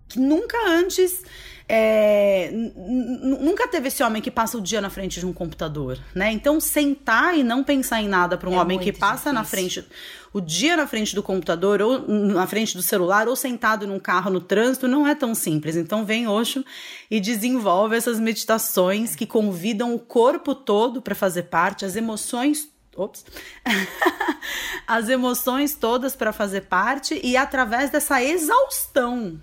[0.09, 1.23] que nunca antes.
[1.69, 6.31] É, nunca teve esse homem que passa o dia na frente de um computador, né?
[6.31, 9.33] Então sentar e não pensar em nada para um é homem que passa difícil.
[9.33, 9.89] na frente
[10.33, 14.31] o dia na frente do computador ou na frente do celular ou sentado num carro
[14.31, 15.77] no trânsito não é tão simples.
[15.77, 16.65] Então vem Osho
[17.11, 23.25] e desenvolve essas meditações que convidam o corpo todo para fazer parte, as emoções ops,
[24.87, 29.41] as emoções todas para fazer parte e através dessa exaustão.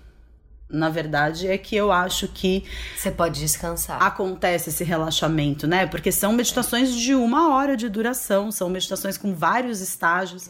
[0.68, 2.64] Na verdade, é que eu acho que.
[2.96, 4.00] Você pode descansar.
[4.00, 5.84] Acontece esse relaxamento, né?
[5.86, 10.48] Porque são meditações de uma hora de duração, são meditações com vários estágios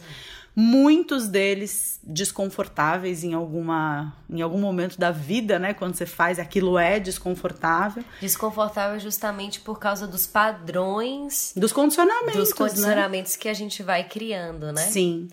[0.61, 5.73] muitos deles desconfortáveis em alguma em algum momento da vida, né?
[5.73, 8.03] Quando você faz aquilo é desconfortável.
[8.21, 13.39] Desconfortável justamente por causa dos padrões, dos condicionamentos, dos condicionamentos né?
[13.41, 14.81] que a gente vai criando, né?
[14.81, 15.27] Sim.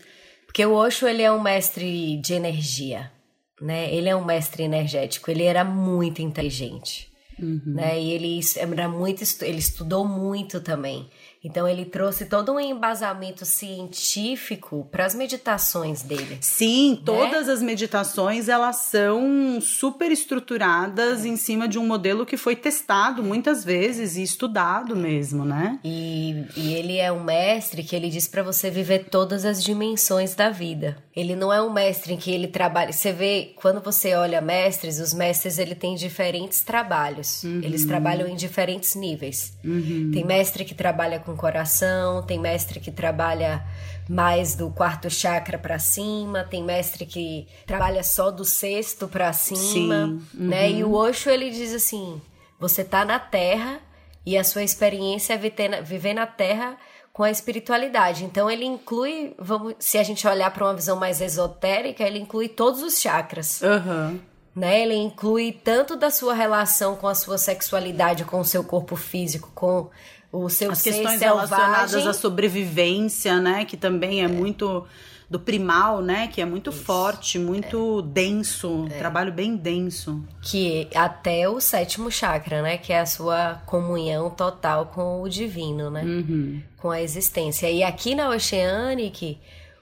[0.47, 3.13] Porque o Osho ele é um mestre de energia,
[3.61, 3.93] né?
[3.95, 5.31] Ele é um mestre energético.
[5.31, 7.61] Ele era muito inteligente, uhum.
[7.67, 8.01] né?
[8.01, 11.09] E ele era muito ele estudou muito também.
[11.43, 16.39] Então ele trouxe todo um embasamento científico para as meditações dele.
[16.41, 17.03] Sim, né?
[17.05, 23.23] todas as meditações elas são super estruturadas em cima de um modelo que foi testado
[23.23, 25.79] muitas vezes e estudado mesmo, né?
[25.85, 30.35] E, e ele é um mestre que ele diz para você viver todas as dimensões
[30.35, 30.97] da vida.
[31.19, 32.93] Ele não é um mestre em que ele trabalha.
[32.93, 37.43] Você vê quando você olha mestres, os mestres ele tem diferentes trabalhos.
[37.43, 37.61] Uhum.
[37.61, 39.53] Eles trabalham em diferentes níveis.
[39.65, 40.13] Uhum.
[40.15, 43.67] Tem mestre que trabalha com coração, tem mestre que trabalha
[44.09, 50.07] mais do quarto chakra para cima, tem mestre que trabalha só do sexto para cima,
[50.07, 50.23] Sim.
[50.33, 50.71] né?
[50.71, 50.95] E o uhum.
[50.95, 52.23] Osho ele diz assim:
[52.61, 53.81] você tá na Terra
[54.25, 56.77] e a sua experiência é viver na Terra
[57.19, 58.25] com a espiritualidade.
[58.25, 62.49] Então ele inclui, vamos, se a gente olhar para uma visão mais esotérica, ele inclui
[62.49, 63.61] todos os chakras.
[63.61, 64.21] Uhum.
[64.55, 64.83] Né?
[64.83, 69.51] Ele inclui tanto da sua relação com a sua sexualidade, com o seu corpo físico,
[69.53, 69.91] com
[70.31, 71.29] o seu As questões selvagem.
[71.29, 73.65] relacionadas à sobrevivência, né?
[73.65, 74.29] Que também é, é.
[74.29, 74.87] muito
[75.29, 76.29] do primal, né?
[76.29, 76.83] Que é muito Isso.
[76.85, 78.13] forte, muito é.
[78.13, 78.99] denso, é.
[78.99, 80.25] trabalho bem denso.
[80.43, 82.79] Que até o sétimo chakra, né?
[82.79, 86.03] Que é a sua comunhão total com o divino, né?
[86.03, 86.63] Uhum.
[86.79, 87.71] Com a existência.
[87.71, 89.39] E aqui na Oceanic,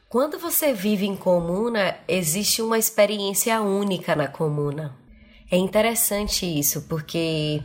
[0.08, 4.96] quando você vive em comuna, existe uma experiência única na comuna.
[5.48, 7.62] É interessante isso, porque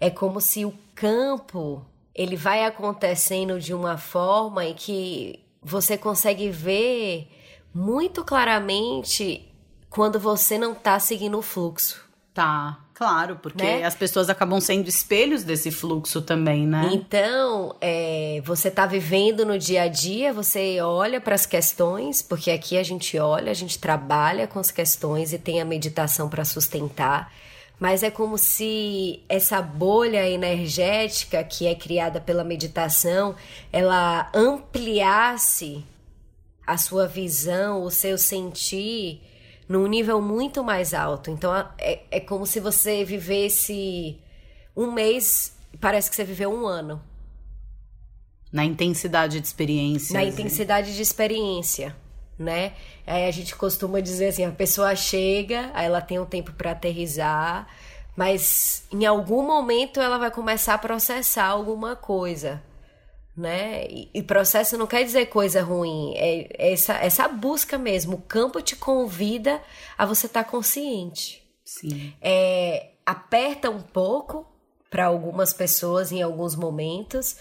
[0.00, 6.48] é como se o campo ele vai acontecendo de uma forma em que você consegue
[6.48, 7.28] ver
[7.74, 9.48] muito claramente
[9.88, 12.02] quando você não tá seguindo o fluxo.
[12.34, 13.84] Tá, claro, porque né?
[13.84, 16.88] as pessoas acabam sendo espelhos desse fluxo também, né?
[16.90, 22.50] Então, é, você tá vivendo no dia a dia, você olha para as questões, porque
[22.50, 26.42] aqui a gente olha, a gente trabalha com as questões e tem a meditação para
[26.42, 27.30] sustentar
[27.82, 33.34] mas é como se essa bolha energética que é criada pela meditação,
[33.72, 35.84] ela ampliasse
[36.64, 39.20] a sua visão, o seu sentir
[39.68, 41.28] num nível muito mais alto.
[41.28, 44.16] Então é, é como se você vivesse
[44.76, 47.02] um mês, parece que você viveu um ano.
[48.52, 50.14] Na intensidade de experiência.
[50.14, 51.96] Na intensidade de experiência
[52.42, 52.74] né?
[53.06, 56.72] Aí a gente costuma dizer assim, a pessoa chega, aí ela tem um tempo para
[56.72, 57.66] aterrizar,
[58.16, 62.62] Mas em algum momento ela vai começar a processar alguma coisa
[63.36, 63.86] né?
[63.88, 68.16] E, processo não quer dizer coisa ruim, é, é essa, essa busca mesmo.
[68.16, 69.60] O campo te convida
[69.96, 71.42] a você estar tá consciente.
[71.64, 72.12] Sim.
[72.20, 74.46] É, aperta um pouco
[74.90, 77.36] para algumas pessoas em alguns momentos,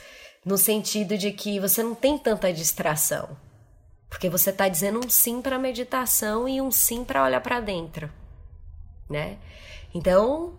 [0.45, 3.37] no sentido de que você não tem tanta distração.
[4.11, 8.11] Porque você está dizendo um sim para meditação e um sim para olhar para dentro,
[9.09, 9.37] né?
[9.95, 10.53] Então,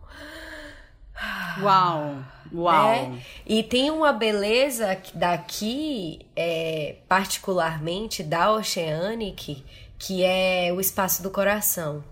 [1.60, 2.24] Uau!
[2.52, 3.10] Uau!
[3.10, 3.22] Né?
[3.46, 9.62] E tem uma beleza daqui, é, particularmente da Oceanic,
[9.98, 12.02] que é o espaço do coração.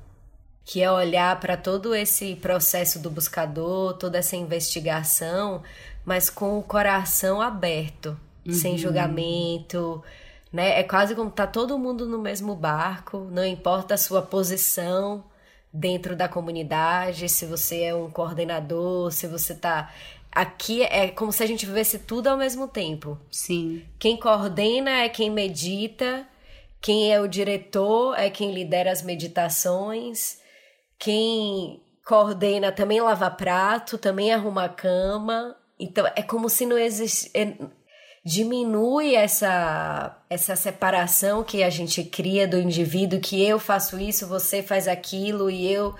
[0.62, 5.62] Que é olhar para todo esse processo do buscador, toda essa investigação,
[6.04, 8.52] mas com o coração aberto, uhum.
[8.52, 10.04] sem julgamento,
[10.52, 10.80] né?
[10.80, 15.24] É quase como tá todo mundo no mesmo barco, não importa a sua posição,
[15.72, 19.92] dentro da comunidade, se você é um coordenador, se você tá
[20.30, 23.18] aqui é como se a gente vivesse tudo ao mesmo tempo.
[23.30, 23.84] Sim.
[23.98, 26.26] Quem coordena é quem medita,
[26.80, 30.40] quem é o diretor é quem lidera as meditações,
[30.98, 35.56] quem coordena também lava prato, também arruma a cama.
[35.78, 37.56] Então é como se não existisse é,
[38.24, 44.62] diminui essa, essa separação que a gente cria do indivíduo, que eu faço isso, você
[44.62, 45.94] faz aquilo e eu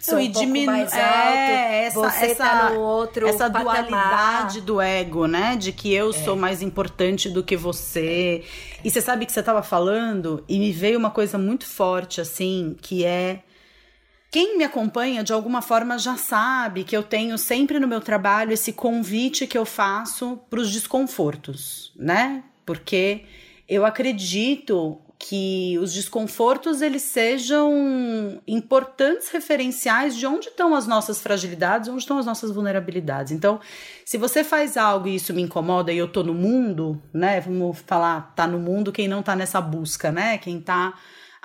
[0.00, 3.88] sou um pouco mais é, alto, é, essa, você essa, tá no outro Essa patamar.
[3.88, 5.56] dualidade do ego, né?
[5.56, 6.12] De que eu é.
[6.12, 8.44] sou mais importante do que você.
[8.84, 12.76] E você sabe que você estava falando e me veio uma coisa muito forte, assim,
[12.80, 13.40] que é
[14.36, 18.52] quem me acompanha de alguma forma já sabe que eu tenho sempre no meu trabalho
[18.52, 22.44] esse convite que eu faço para os desconfortos, né?
[22.66, 23.24] Porque
[23.66, 31.88] eu acredito que os desconfortos eles sejam importantes referenciais de onde estão as nossas fragilidades,
[31.88, 33.32] onde estão as nossas vulnerabilidades.
[33.32, 33.58] Então,
[34.04, 37.40] se você faz algo e isso me incomoda e eu tô no mundo, né?
[37.40, 40.36] Vamos falar, tá no mundo quem não tá nessa busca, né?
[40.36, 40.92] Quem tá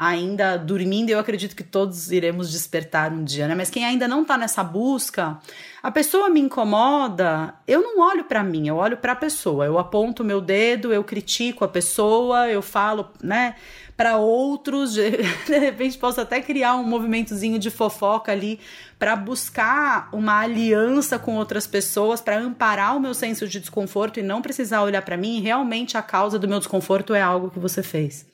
[0.01, 3.53] ainda dormindo, eu acredito que todos iremos despertar um dia, né?
[3.53, 5.37] Mas quem ainda não tá nessa busca,
[5.83, 9.63] a pessoa me incomoda, eu não olho para mim, eu olho para a pessoa.
[9.63, 13.53] Eu aponto meu dedo, eu critico a pessoa, eu falo, né,
[13.95, 14.95] para outros,
[15.45, 18.59] de repente posso até criar um movimentozinho de fofoca ali
[18.97, 24.23] para buscar uma aliança com outras pessoas, para amparar o meu senso de desconforto e
[24.23, 27.83] não precisar olhar para mim, realmente a causa do meu desconforto é algo que você
[27.83, 28.30] fez.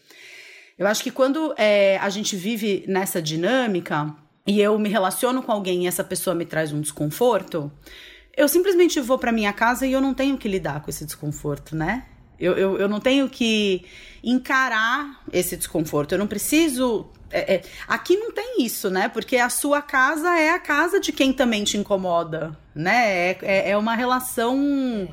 [0.78, 4.14] Eu acho que quando é, a gente vive nessa dinâmica
[4.46, 7.72] e eu me relaciono com alguém e essa pessoa me traz um desconforto,
[8.36, 11.76] eu simplesmente vou para minha casa e eu não tenho que lidar com esse desconforto,
[11.76, 12.06] né?
[12.40, 13.84] Eu, eu, eu não tenho que
[14.24, 16.12] encarar esse desconforto.
[16.12, 17.08] Eu não preciso.
[17.32, 19.10] É, é, aqui não tem isso, né?
[19.10, 23.32] Porque a sua casa é a casa de quem também te incomoda, né?
[23.32, 25.10] É, é, é uma relação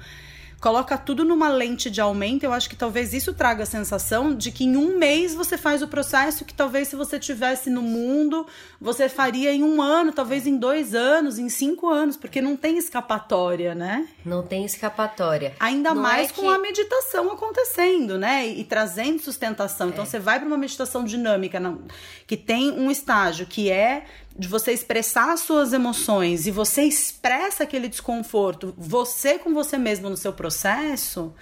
[0.64, 4.50] coloca tudo numa lente de aumento, eu acho que talvez isso traga a sensação de
[4.50, 8.46] que em um mês você faz o processo que talvez se você tivesse no mundo,
[8.80, 12.78] você faria em um ano, talvez em dois anos, em cinco anos, porque não tem
[12.78, 14.08] escapatória, né?
[14.24, 15.54] Não tem escapatória.
[15.60, 18.48] Ainda não mais é com a meditação acontecendo, né?
[18.48, 19.90] E, e trazendo sustentação.
[19.90, 20.06] Então é.
[20.06, 21.60] você vai para uma meditação dinâmica
[22.26, 27.62] que tem um estágio que é de você expressar as suas emoções e você expressa
[27.62, 31.32] aquele desconforto, você com você mesmo no seu processo,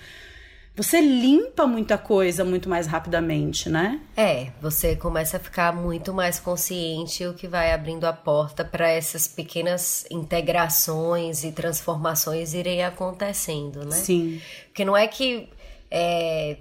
[0.74, 4.00] você limpa muita coisa muito mais rapidamente, né?
[4.16, 8.88] É, você começa a ficar muito mais consciente, o que vai abrindo a porta para
[8.88, 13.96] essas pequenas integrações e transformações irem acontecendo, né?
[13.96, 14.40] Sim.
[14.66, 15.48] Porque não é que.
[15.90, 16.56] É,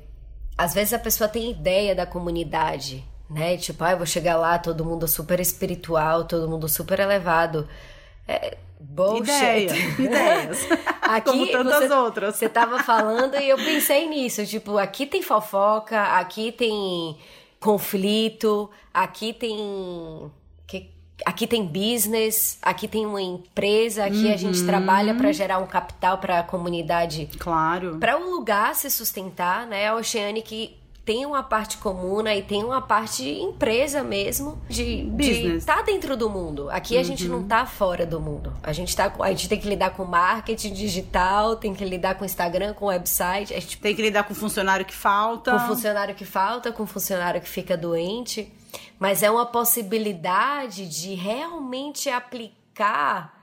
[0.57, 3.57] às vezes a pessoa tem ideia da comunidade, né?
[3.57, 7.67] Tipo, ah, eu vou chegar lá, todo mundo super espiritual, todo mundo super elevado.
[8.27, 9.31] É, bullshit.
[9.31, 10.67] Ideia, ideias.
[11.01, 12.35] aqui, Como tantas você, outras.
[12.35, 14.45] Você tava falando e eu pensei nisso.
[14.45, 17.17] Tipo, aqui tem fofoca, aqui tem
[17.59, 20.31] conflito, aqui tem.
[21.23, 24.33] Aqui tem business, aqui tem uma empresa, aqui uhum.
[24.33, 24.65] a gente uhum.
[24.65, 27.29] trabalha para gerar um capital para a comunidade.
[27.37, 27.97] Claro.
[27.99, 29.89] Para um lugar se sustentar, né?
[29.89, 35.11] A Oceanic tem uma parte comuna e tem uma parte empresa mesmo de
[35.57, 36.69] estar tá dentro do mundo.
[36.69, 36.99] Aqui uhum.
[36.99, 37.47] a gente não uhum.
[37.47, 38.53] tá fora do mundo.
[38.61, 42.23] A gente, tá, a gente tem que lidar com marketing digital, tem que lidar com
[42.23, 43.53] Instagram, com website.
[43.53, 45.51] A gente tem que lidar com funcionário que falta.
[45.53, 48.53] Com funcionário que falta, com funcionário que fica doente.
[48.99, 53.41] Mas é uma possibilidade de realmente aplicar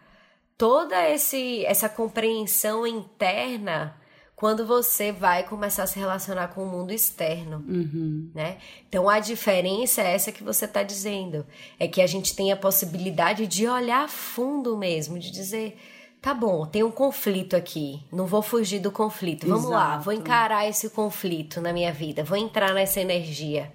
[0.57, 3.97] toda esse, essa compreensão interna
[4.39, 8.31] quando você vai começar a se relacionar com o mundo externo, Uhum.
[8.33, 8.59] né?
[8.89, 11.45] Então a diferença é essa que você está dizendo,
[11.77, 15.77] é que a gente tem a possibilidade de olhar a fundo mesmo, de dizer,
[16.23, 20.05] tá bom, tem um conflito aqui, não vou fugir do conflito, vamos lá, Exato.
[20.05, 23.73] vou encarar esse conflito na minha vida, vou entrar nessa energia.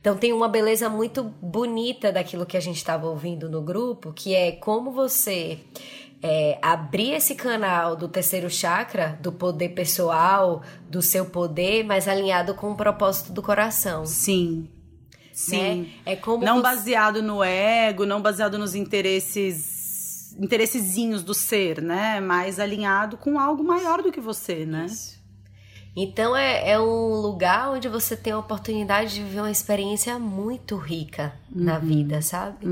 [0.00, 4.36] Então tem uma beleza muito bonita daquilo que a gente estava ouvindo no grupo, que
[4.36, 5.58] é como você
[6.22, 12.54] é, abrir esse canal do terceiro chakra, do poder pessoal, do seu poder, mas alinhado
[12.54, 14.04] com o propósito do coração.
[14.06, 14.68] Sim.
[15.32, 15.82] Sim.
[15.82, 15.88] Né?
[16.06, 19.74] É como não você- baseado no ego, não baseado nos interesses
[20.38, 22.20] interessezinhos do ser, né?
[22.20, 24.86] Mas alinhado com algo maior do que você, né?
[25.96, 30.76] Então é, é um lugar onde você tem a oportunidade de viver uma experiência muito
[30.76, 32.66] rica na vida, sabe?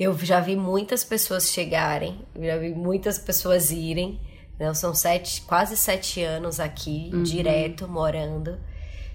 [0.00, 4.18] Eu já vi muitas pessoas chegarem, já vi muitas pessoas irem.
[4.58, 4.72] Né?
[4.72, 8.58] São sete, quase sete anos aqui, direto, morando.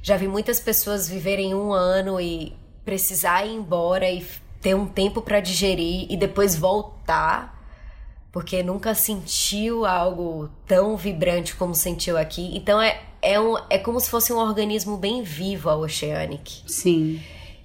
[0.04, 2.54] Já vi muitas pessoas viverem um ano e
[2.86, 4.24] precisar ir embora e
[4.62, 7.58] ter um tempo para digerir e depois voltar
[8.32, 12.56] porque nunca sentiu algo tão vibrante como sentiu aqui.
[12.56, 16.64] Então é, é, um, é como se fosse um organismo bem vivo a Oceanic.
[16.66, 17.22] Sim.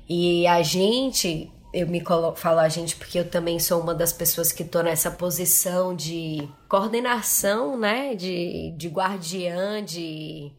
[0.08, 4.12] E a gente, eu me colo, falo a gente porque eu também sou uma das
[4.12, 8.16] pessoas que tô nessa posição de coordenação, né?
[8.16, 10.50] De, de guardiã, de.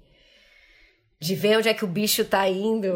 [1.20, 2.96] De ver onde é que o bicho tá indo,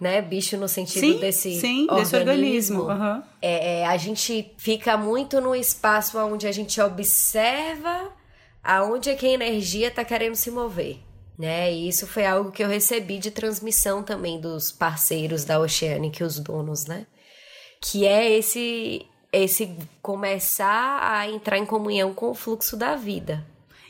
[0.00, 0.22] né?
[0.22, 2.88] Bicho no sentido Sim, desse sim, desse organismo.
[2.88, 3.24] aham.
[3.42, 8.12] é, é, a gente fica muito no espaço onde a gente observa
[8.62, 11.05] aonde é que a energia está querendo se mover.
[11.38, 11.72] Né?
[11.72, 16.38] E isso foi algo que eu recebi de transmissão também dos parceiros da Oceanic, os
[16.38, 17.06] donos, né?
[17.80, 23.44] Que é esse esse começar a entrar em comunhão com o fluxo da vida.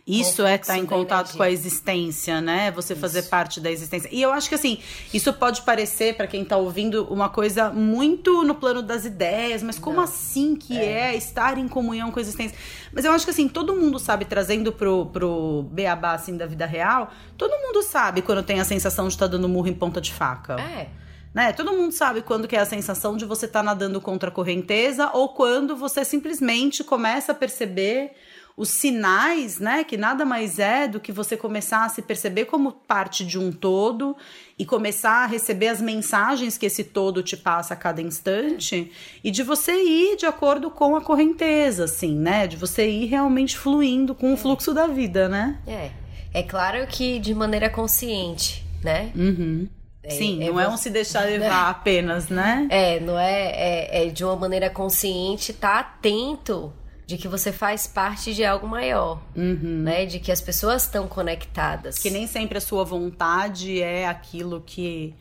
[0.07, 2.71] Isso é estar em da contato com a existência, né?
[2.71, 4.09] Você fazer parte da existência.
[4.13, 4.79] E eu acho que assim,
[5.13, 9.81] isso pode parecer para quem tá ouvindo uma coisa muito no plano das ideias, mas
[9.81, 11.17] como assim que é.
[11.17, 12.57] estar em comunhão com a existência?
[12.93, 16.67] Mas eu acho que assim, todo mundo sabe trazendo pro pro beabá assim da vida
[16.67, 20.13] real, todo mundo sabe quando tem a sensação de estar dando murro em ponta de
[20.13, 20.55] faca.
[20.61, 20.89] É.
[21.35, 21.53] Né?
[21.53, 25.11] Todo mundo sabe quando que é a sensação de você estar nadando contra a correnteza
[25.13, 28.13] ou quando você simplesmente começa a perceber
[28.57, 32.73] os sinais, né, que nada mais é do que você começar a se perceber como
[32.73, 34.17] parte de um todo
[34.59, 38.91] e começar a receber as mensagens que esse todo te passa a cada instante
[39.23, 43.59] e de você ir de acordo com a correnteza, assim, né, de você ir realmente
[43.59, 45.59] fluindo com o fluxo da vida, né?
[45.67, 45.91] É.
[46.33, 49.11] É claro que de maneira consciente, né?
[49.15, 49.69] Uhum.
[50.09, 52.67] Sim, é não é um se deixar levar apenas, né?
[52.71, 56.73] É, não é, é, é de uma maneira consciente, tá atento
[57.07, 60.05] de que você faz parte de algo maior, né?
[60.07, 61.99] De que as pessoas estão conectadas.
[61.99, 65.15] Que nem sempre a sua vontade é aquilo que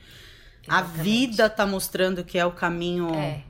[0.68, 3.14] a vida tá mostrando que é o caminho.
[3.14, 3.44] É.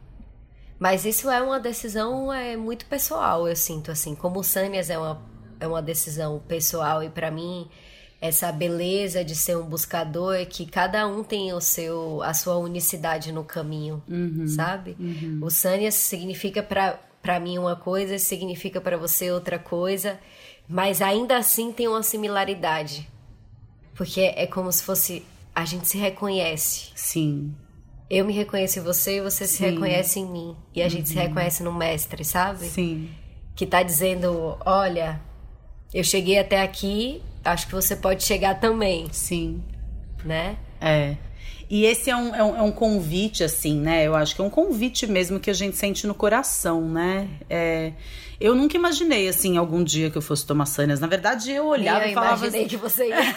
[0.77, 4.13] Mas isso é uma decisão é, muito pessoal, eu sinto assim.
[4.13, 5.21] Como o Sânias é uma,
[5.57, 7.69] é uma decisão pessoal e pra mim
[8.19, 12.57] essa beleza de ser um buscador é que cada um tem o seu a sua
[12.57, 14.01] unicidade no caminho,
[14.47, 14.97] sabe?
[15.41, 20.19] O Sânias significa pra para mim uma coisa, significa pra você outra coisa,
[20.69, 23.09] mas ainda assim tem uma similaridade.
[23.95, 26.91] Porque é como se fosse a gente se reconhece.
[26.93, 27.55] Sim.
[28.07, 29.71] Eu me reconheço em você e você se Sim.
[29.71, 30.55] reconhece em mim.
[30.75, 32.67] E a gente se reconhece no mestre, sabe?
[32.67, 33.09] Sim.
[33.55, 35.19] Que tá dizendo: olha,
[35.91, 39.63] eu cheguei até aqui, acho que você pode chegar também, Sim.
[40.23, 40.57] né?
[40.79, 41.17] É.
[41.69, 44.05] E esse é um, é, um, é um convite, assim, né?
[44.05, 47.27] Eu acho que é um convite mesmo que a gente sente no coração, né?
[47.49, 47.93] É,
[48.39, 50.99] eu nunca imaginei, assim, algum dia que eu fosse tomar sânias.
[50.99, 53.15] Na verdade, eu olhava eu e falava imaginei assim, que você ia.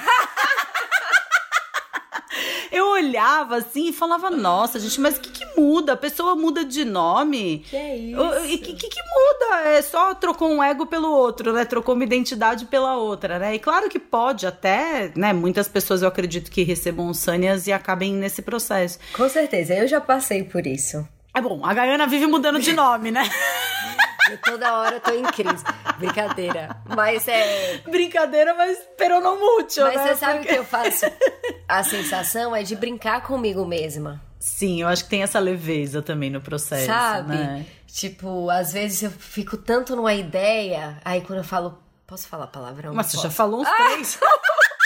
[2.70, 5.92] Eu olhava assim e falava, nossa, gente, mas o que, que muda?
[5.94, 7.64] A pessoa muda de nome.
[7.68, 8.20] Que é isso?
[8.20, 9.68] O- E o que, que, que muda?
[9.70, 11.64] É só trocou um ego pelo outro, né?
[11.64, 13.54] Trocou uma identidade pela outra, né?
[13.54, 15.32] E claro que pode até, né?
[15.32, 18.98] Muitas pessoas eu acredito que recebam sânias e acabem nesse processo.
[19.14, 21.06] Com certeza, eu já passei por isso.
[21.34, 23.22] É bom, a Gaiana vive mudando de nome, né?
[24.30, 25.64] Eu toda hora eu tô em crise.
[25.98, 26.76] Brincadeira.
[26.86, 27.78] Mas é.
[27.88, 30.02] Brincadeira, mas peronomútil, Mas né?
[30.08, 31.04] você sabe o Porque- que eu faço?
[31.68, 34.20] A sensação é de brincar comigo mesma.
[34.40, 37.34] Sim, eu acho que tem essa leveza também no processo, Sabe?
[37.36, 37.66] né?
[37.86, 42.94] Tipo, às vezes eu fico tanto numa ideia, aí quando eu falo, posso falar palavrão?
[42.94, 43.34] Mas você já posso.
[43.34, 44.18] falou uns três.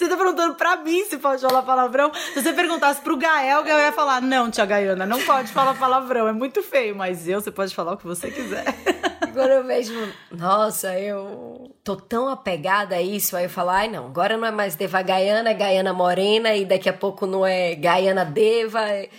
[0.00, 2.10] Você tá perguntando pra mim se pode falar palavrão.
[2.32, 5.74] Se você perguntasse pro Gael, o Gael ia falar: Não, tia Gaiana, não pode falar
[5.74, 6.26] palavrão.
[6.26, 8.64] É muito feio, mas eu, você pode falar o que você quiser.
[9.30, 9.92] Quando eu vejo,
[10.30, 14.50] nossa, eu tô tão apegada a isso, aí eu falo, ai não, agora não é
[14.50, 18.80] mais Deva Gaiana, é Gaiana Morena, e daqui a pouco não é Gaiana Deva.
[18.88, 19.10] É,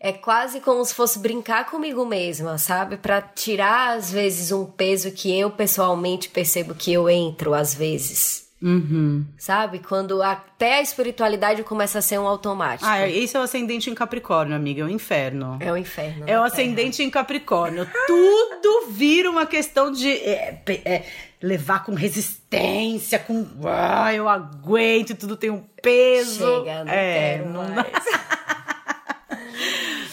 [0.00, 2.96] é quase como se fosse brincar comigo mesma, sabe?
[2.96, 8.44] Para tirar, às vezes, um peso que eu pessoalmente percebo que eu entro, às vezes.
[8.64, 9.26] Uhum.
[9.36, 9.78] Sabe?
[9.78, 12.88] Quando até a espiritualidade começa a ser um automático.
[12.88, 15.58] Ah, esse é o ascendente em Capricórnio, amiga, é o inferno.
[15.60, 16.24] É o inferno.
[16.26, 17.06] É o ascendente terra.
[17.06, 17.86] em Capricórnio.
[18.06, 21.02] Tudo vira uma questão de é, é,
[21.42, 26.64] levar com resistência, com ah, eu aguento, tudo tem um peso.
[26.64, 27.86] Chega, não é, quero não mais.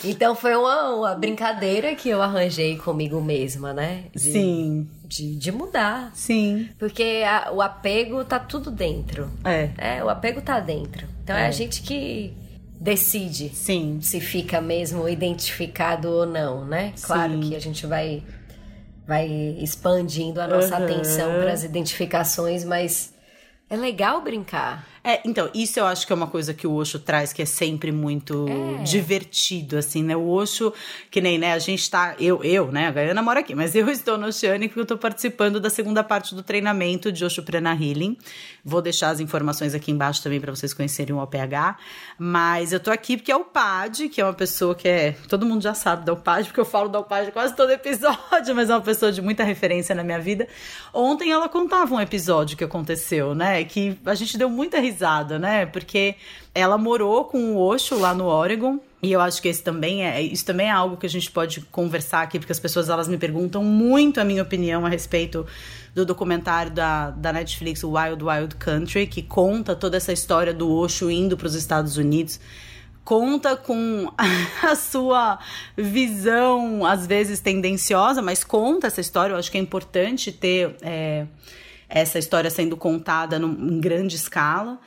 [0.04, 4.06] Então foi uma, uma brincadeira que eu arranjei comigo mesma, né?
[4.14, 4.90] De, Sim.
[5.06, 6.12] De, de mudar.
[6.14, 6.70] Sim.
[6.80, 9.30] Porque a, o apego tá tudo dentro.
[9.44, 9.70] É.
[9.78, 11.08] É, o apego tá dentro.
[11.24, 12.34] Então é, é a gente que
[12.80, 14.00] decide Sim.
[14.02, 16.94] se fica mesmo identificado ou não, né?
[17.02, 17.50] Claro Sim.
[17.50, 18.24] que a gente vai
[19.06, 19.28] vai
[19.60, 20.86] expandindo a nossa uhum.
[20.86, 23.14] atenção para as identificações, mas
[23.70, 24.88] é legal brincar.
[25.04, 27.46] É, então, isso eu acho que é uma coisa que o Osho traz que é
[27.46, 28.84] sempre muito é.
[28.84, 30.16] divertido, assim, né?
[30.16, 30.72] O Osho,
[31.10, 33.90] que nem, né, a gente tá, eu, eu, né, a Gaiana mora aqui, mas eu
[33.90, 37.74] estou no Oceânico porque eu estou participando da segunda parte do treinamento de Osho Prana
[37.74, 38.16] Healing.
[38.64, 41.78] Vou deixar as informações aqui embaixo também para vocês conhecerem o OPH,
[42.20, 45.48] mas eu tô aqui porque é o PAD, que é uma pessoa que é, todo
[45.48, 48.74] mundo já sabe da UPAD, porque eu falo da UPAD quase todo episódio, mas é
[48.76, 50.48] uma pessoa de muita referência na minha vida.
[50.94, 55.40] Ontem ela contava um episódio que aconteceu, né, que a gente deu muita risada risada,
[55.40, 55.66] né?
[55.66, 56.16] Porque
[56.54, 58.80] ela morou com o Osho lá no Oregon.
[59.02, 61.62] E eu acho que esse também é, isso também é algo que a gente pode
[61.72, 65.46] conversar aqui, porque as pessoas elas me perguntam muito a minha opinião a respeito
[65.96, 71.10] do documentário da, da Netflix, Wild Wild Country, que conta toda essa história do Osho
[71.10, 72.40] indo para os Estados Unidos
[73.04, 74.12] conta com
[74.64, 75.40] a sua
[75.76, 79.34] visão, às vezes tendenciosa, mas conta essa história.
[79.34, 81.26] Eu acho que é importante ter é,
[81.92, 84.80] essa história sendo contada em grande escala.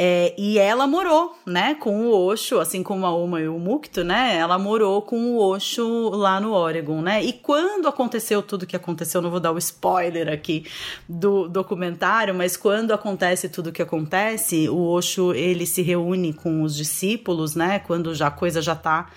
[0.00, 4.04] É, e ela morou, né, com o Osho, assim como a Uma e o Mukto,
[4.04, 8.76] né, ela morou com o Osho lá no Oregon, né, e quando aconteceu tudo que
[8.76, 10.64] aconteceu, não vou dar o spoiler aqui
[11.08, 16.76] do documentário, mas quando acontece tudo que acontece, o Osho, ele se reúne com os
[16.76, 19.10] discípulos, né, quando já a coisa já tá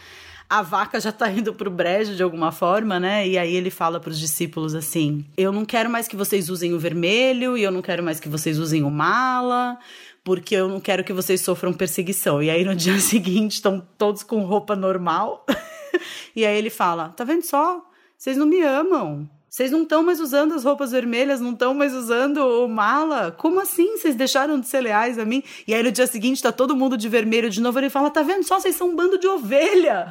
[0.51, 3.25] a vaca já tá indo pro brejo de alguma forma, né?
[3.25, 6.73] E aí ele fala para os discípulos assim: Eu não quero mais que vocês usem
[6.73, 9.79] o vermelho e eu não quero mais que vocês usem o mala,
[10.25, 12.43] porque eu não quero que vocês sofram perseguição.
[12.43, 15.45] E aí no dia seguinte estão todos com roupa normal.
[16.35, 17.81] e aí ele fala: Tá vendo só?
[18.17, 19.29] Vocês não me amam.
[19.51, 23.35] Vocês não estão mais usando as roupas vermelhas, não estão mais usando o mala?
[23.37, 23.97] Como assim?
[23.97, 25.43] Vocês deixaram de ser leais a mim?
[25.67, 27.77] E aí no dia seguinte tá todo mundo de vermelho de novo.
[27.77, 28.61] Ele fala: tá vendo só?
[28.61, 30.09] Vocês são um bando de ovelha.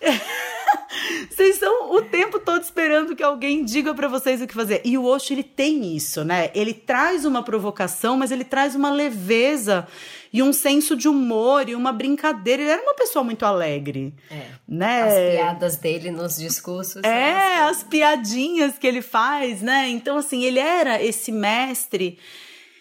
[1.30, 4.80] Vocês estão o tempo todo esperando que alguém diga para vocês o que fazer.
[4.84, 6.50] E o Osho, ele tem isso, né?
[6.54, 9.86] Ele traz uma provocação, mas ele traz uma leveza
[10.32, 12.62] e um senso de humor e uma brincadeira.
[12.62, 14.46] Ele era uma pessoa muito alegre, é.
[14.66, 15.02] né?
[15.02, 17.02] As piadas dele nos discursos.
[17.02, 17.60] É, né?
[17.62, 19.88] as piadinhas que ele faz, né?
[19.88, 22.18] Então, assim, ele era esse mestre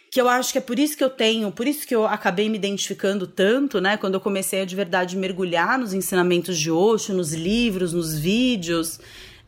[0.09, 2.49] que eu acho que é por isso que eu tenho, por isso que eu acabei
[2.49, 7.13] me identificando tanto, né, quando eu comecei a de verdade mergulhar nos ensinamentos de Osho,
[7.13, 8.99] nos livros, nos vídeos,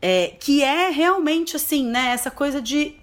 [0.02, 2.94] é, que é realmente assim, né, essa coisa de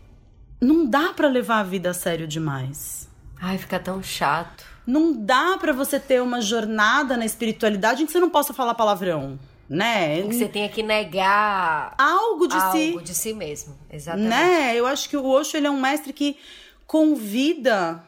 [0.61, 3.09] não dá para levar a vida a sério demais.
[3.39, 4.76] Ai, fica tão chato.
[4.87, 8.73] Não dá para você ter uma jornada na espiritualidade em que você não possa falar
[8.73, 9.37] palavrão
[9.69, 10.21] né?
[10.21, 12.87] Que você tenha que negar algo de algo si.
[12.87, 14.29] Algo de si mesmo, exatamente.
[14.29, 14.75] Né?
[14.75, 16.37] Eu acho que o Osho ele é um mestre que
[16.85, 18.03] convida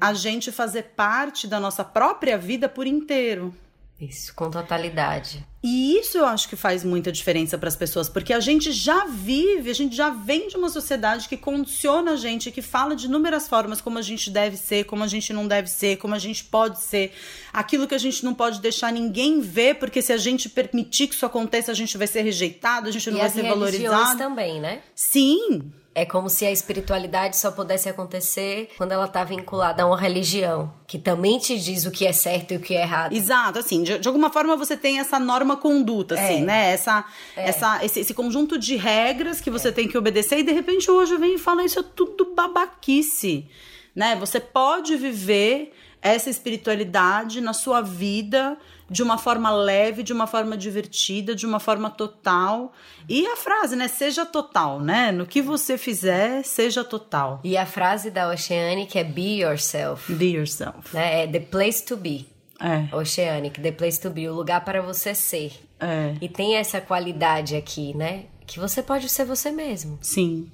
[0.00, 3.54] a gente fazer parte da nossa própria vida por inteiro.
[4.00, 5.46] Isso, com totalidade.
[5.62, 9.06] E isso eu acho que faz muita diferença para as pessoas, porque a gente já
[9.06, 13.06] vive, a gente já vem de uma sociedade que condiciona a gente, que fala de
[13.06, 16.18] inúmeras formas como a gente deve ser, como a gente não deve ser, como a
[16.18, 17.12] gente pode ser,
[17.52, 21.14] aquilo que a gente não pode deixar ninguém ver, porque se a gente permitir que
[21.14, 24.16] isso aconteça, a gente vai ser rejeitado, a gente não e vai ser valorizado.
[24.16, 24.80] também, né?
[24.94, 25.72] Sim.
[25.98, 30.72] É como se a espiritualidade só pudesse acontecer quando ela está vinculada a uma religião,
[30.86, 33.12] que também te diz o que é certo e o que é errado.
[33.12, 36.44] Exato, assim, de, de alguma forma você tem essa norma conduta, assim, é.
[36.44, 36.70] né?
[36.70, 37.04] Essa,
[37.36, 37.48] é.
[37.48, 39.72] essa, esse, esse, conjunto de regras que você é.
[39.72, 43.50] tem que obedecer e de repente hoje vem e fala isso é tudo babaquice,
[43.92, 44.14] né?
[44.20, 48.56] Você pode viver essa espiritualidade na sua vida
[48.90, 52.72] de uma forma leve, de uma forma divertida, de uma forma total.
[53.08, 53.88] E a frase, né?
[53.88, 55.12] Seja total, né?
[55.12, 57.40] No que você fizer, seja total.
[57.44, 60.12] E a frase da Oceanic é be yourself.
[60.12, 60.94] Be yourself.
[60.94, 61.24] Né?
[61.24, 62.26] É the place to be.
[62.60, 62.94] É.
[62.94, 65.52] Oceanic, the place to be, o lugar para você ser.
[65.78, 66.14] É.
[66.20, 68.24] E tem essa qualidade aqui, né?
[68.48, 69.98] que você pode ser você mesmo.
[70.00, 70.50] Sim.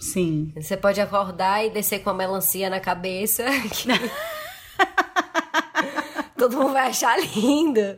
[0.00, 0.52] Sim.
[0.56, 3.44] Você pode acordar e descer com a melancia na cabeça.
[3.70, 3.88] Que...
[6.36, 7.96] Todo mundo vai achar lindo.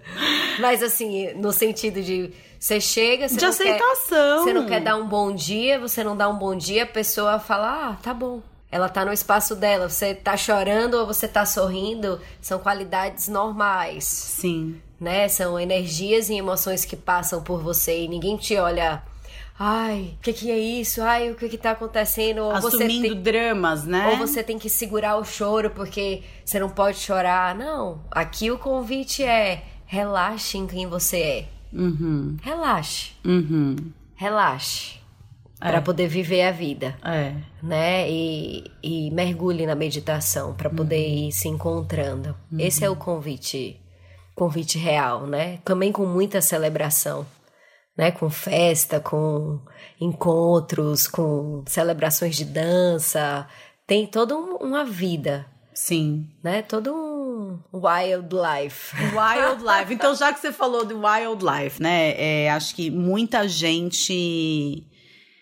[0.61, 4.45] Mas assim, no sentido de você chega, você de não aceitação.
[4.45, 6.87] Quer, você não quer dar um bom dia, você não dá um bom dia, a
[6.87, 8.43] pessoa fala: "Ah, tá bom".
[8.70, 14.05] Ela tá no espaço dela, você tá chorando ou você tá sorrindo, são qualidades normais.
[14.05, 14.80] Sim.
[15.01, 15.28] Né?
[15.28, 19.03] São energias e emoções que passam por você e ninguém te olha
[19.59, 21.02] ai, o que, que é isso?
[21.02, 22.38] Ai, o que que tá acontecendo?
[22.38, 23.22] Ou Assumindo tem...
[23.22, 24.09] dramas, né?
[24.09, 27.54] Ou você tem que segurar o choro porque você não pode chorar.
[27.54, 31.48] Não, aqui o convite é relaxe em quem você é.
[31.72, 32.36] Uhum.
[32.42, 33.12] Relaxe.
[33.24, 33.76] Uhum.
[34.14, 34.96] Relaxe.
[35.61, 35.70] É.
[35.70, 36.96] Para poder viver a vida.
[37.02, 37.34] É.
[37.62, 38.11] Né?
[38.11, 42.36] E, e mergulhe na meditação para poder ir se encontrando.
[42.59, 43.80] Esse é o convite,
[44.34, 45.59] convite real, né?
[45.64, 47.26] Também com muita celebração
[47.97, 48.11] né?
[48.11, 49.61] Com festa, com
[50.01, 53.47] encontros, com celebrações de dança.
[53.86, 55.47] Tem toda uma vida.
[55.72, 56.28] Sim.
[56.42, 56.62] Né?
[56.62, 58.97] Todo um wildlife.
[59.14, 59.92] Wildlife.
[59.92, 62.14] Então, já que você falou de wildlife, né?
[62.16, 64.86] É, acho que muita gente.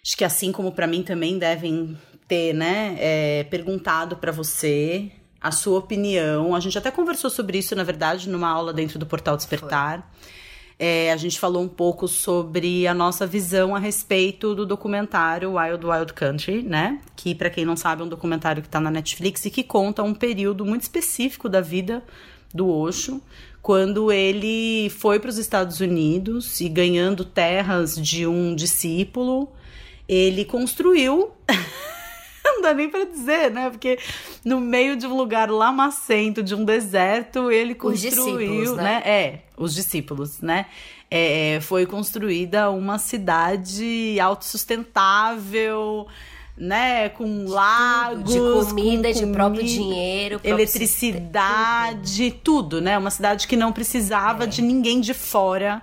[0.04, 1.96] Acho que assim como para mim também devem
[2.28, 2.96] ter, né?
[2.98, 6.54] É, perguntado para você a sua opinião.
[6.54, 10.10] A gente até conversou sobre isso, na verdade, numa aula dentro do Portal Despertar.
[10.12, 10.43] Foi.
[10.78, 15.86] É, a gente falou um pouco sobre a nossa visão a respeito do documentário Wild
[15.86, 17.00] Wild Country, né?
[17.14, 20.02] Que, para quem não sabe, é um documentário que está na Netflix e que conta
[20.02, 22.02] um período muito específico da vida
[22.52, 23.20] do Osho,
[23.60, 29.48] quando ele foi para os Estados Unidos e ganhando terras de um discípulo,
[30.08, 31.32] ele construiu
[32.54, 33.70] não dá nem para dizer, né?
[33.70, 33.98] Porque
[34.44, 38.82] no meio de um lugar lamacento, de um deserto, ele construiu, né?
[38.82, 39.02] né?
[39.04, 40.66] É, os discípulos, né?
[41.10, 46.06] É, foi construída uma cidade autossustentável,
[46.56, 52.98] né, com lagos, de comida, com de próprio dinheiro, próprio eletricidade, tudo, né?
[52.98, 54.46] Uma cidade que não precisava é.
[54.46, 55.82] de ninguém de fora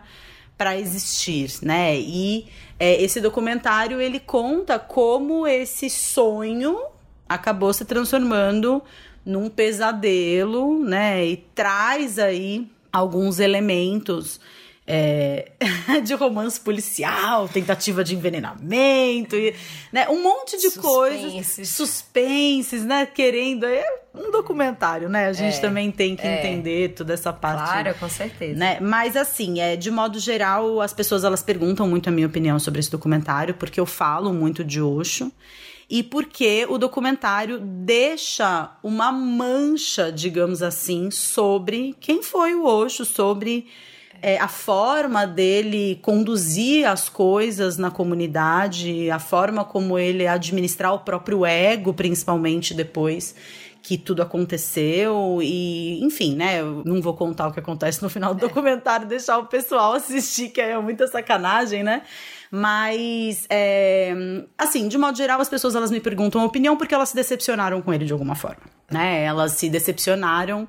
[0.57, 1.97] para existir, né?
[1.97, 2.47] E
[2.83, 6.81] é, esse documentário ele conta como esse sonho
[7.29, 8.81] acabou se transformando
[9.23, 11.23] num pesadelo, né?
[11.23, 14.39] E traz aí alguns elementos
[14.85, 15.51] é,
[16.03, 19.55] de romance policial, tentativa de envenenamento, e,
[19.91, 20.07] né?
[20.09, 20.81] Um monte de suspenses.
[20.81, 23.05] coisas, suspenses, né?
[23.05, 23.65] Querendo.
[23.65, 25.27] É um documentário, né?
[25.27, 26.39] A gente é, também tem que é.
[26.39, 27.63] entender toda essa parte.
[27.63, 28.59] Claro, com certeza.
[28.59, 28.79] Né?
[28.81, 32.79] Mas assim, é, de modo geral, as pessoas elas perguntam muito a minha opinião sobre
[32.79, 35.31] esse documentário, porque eu falo muito de Osho
[35.89, 43.67] e porque o documentário deixa uma mancha, digamos assim, sobre quem foi o Osho, sobre
[44.21, 50.99] é, a forma dele conduzir as coisas na comunidade, a forma como ele administrar o
[50.99, 53.35] próprio ego, principalmente depois
[53.81, 56.61] que tudo aconteceu e, enfim, né?
[56.61, 58.47] Eu não vou contar o que acontece no final do é.
[58.47, 62.03] documentário, deixar o pessoal assistir, que é muita sacanagem, né?
[62.51, 64.13] Mas, é,
[64.57, 67.81] assim, de modo geral, as pessoas elas me perguntam a opinião porque elas se decepcionaram
[67.81, 68.61] com ele de alguma forma,
[68.91, 69.23] né?
[69.23, 70.67] Elas se decepcionaram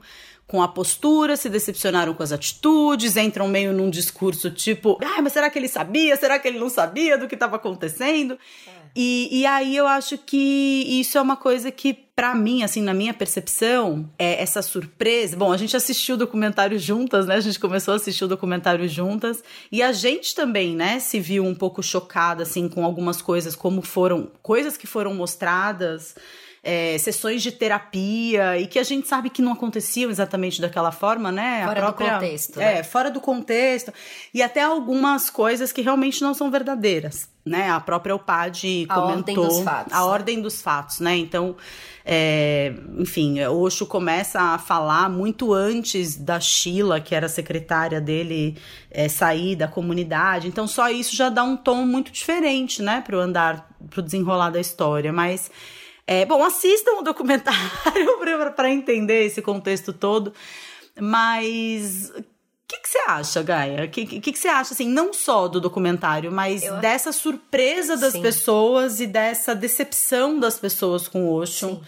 [0.53, 5.32] com a postura, se decepcionaram com as atitudes, entram meio num discurso tipo, ah, mas
[5.32, 6.14] será que ele sabia?
[6.14, 8.34] Será que ele não sabia do que estava acontecendo?
[8.68, 8.82] É.
[8.94, 12.92] E, e aí eu acho que isso é uma coisa que, para mim, assim, na
[12.92, 15.34] minha percepção, é essa surpresa.
[15.38, 17.36] Bom, a gente assistiu o documentário juntas, né?
[17.36, 19.42] A gente começou a assistir o documentário juntas.
[19.72, 23.80] E a gente também, né, se viu um pouco chocada, assim, com algumas coisas, como
[23.80, 26.14] foram coisas que foram mostradas
[26.62, 31.32] é, sessões de terapia e que a gente sabe que não aconteciam exatamente daquela forma,
[31.32, 31.64] né?
[31.66, 32.60] Fora própria, do contexto.
[32.60, 32.82] É, né?
[32.84, 33.92] fora do contexto.
[34.32, 37.68] E até algumas coisas que realmente não são verdadeiras, né?
[37.68, 39.44] A própria OPAD a comentou.
[39.44, 40.02] Ordem dos fatos, a né?
[40.02, 41.16] ordem dos fatos, né?
[41.16, 41.56] Então,
[42.04, 48.56] é, enfim, Osho começa a falar muito antes da Sheila, que era secretária dele,
[48.88, 50.46] é, sair da comunidade.
[50.46, 53.00] Então, só isso já dá um tom muito diferente, né?
[53.00, 55.12] Para o andar, para o desenrolar da história.
[55.12, 55.50] Mas
[56.07, 57.70] é, bom, assistam o documentário
[58.57, 60.32] para entender esse contexto todo.
[61.00, 62.24] Mas o
[62.68, 63.84] que, que, você acha, Gaia?
[63.84, 66.78] O que, que, que, você acha, assim, não só do documentário, mas Eu...
[66.78, 68.22] dessa surpresa das Sim.
[68.22, 71.80] pessoas e dessa decepção das pessoas com o Osho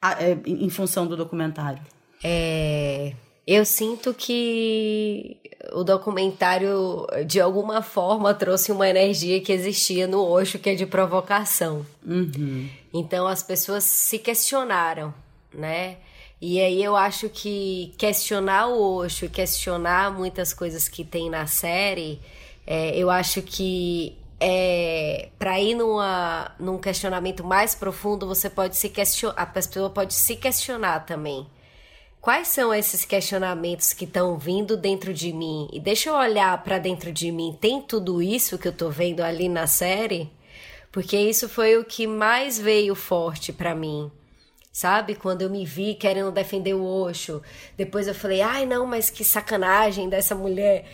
[0.00, 1.82] a, é, em função do documentário?
[2.22, 3.12] É,
[3.46, 5.36] eu sinto que
[5.72, 10.86] o documentário, de alguma forma, trouxe uma energia que existia no Osho, que é de
[10.86, 11.84] provocação.
[12.06, 12.68] Uhum.
[12.92, 15.12] Então as pessoas se questionaram,
[15.52, 15.96] né?
[16.40, 22.20] E aí eu acho que questionar o Osho, questionar muitas coisas que tem na série,
[22.66, 28.88] é, eu acho que é, para ir numa, num questionamento mais profundo, você pode se
[28.88, 31.46] questionar, a pessoa pode se questionar também.
[32.24, 35.68] Quais são esses questionamentos que estão vindo dentro de mim?
[35.70, 37.54] E deixa eu olhar para dentro de mim.
[37.60, 40.32] Tem tudo isso que eu tô vendo ali na série?
[40.90, 44.10] Porque isso foi o que mais veio forte para mim
[44.72, 45.14] sabe?
[45.14, 47.40] Quando eu me vi querendo defender o Osho.
[47.76, 50.84] Depois eu falei, ai não, mas que sacanagem dessa mulher.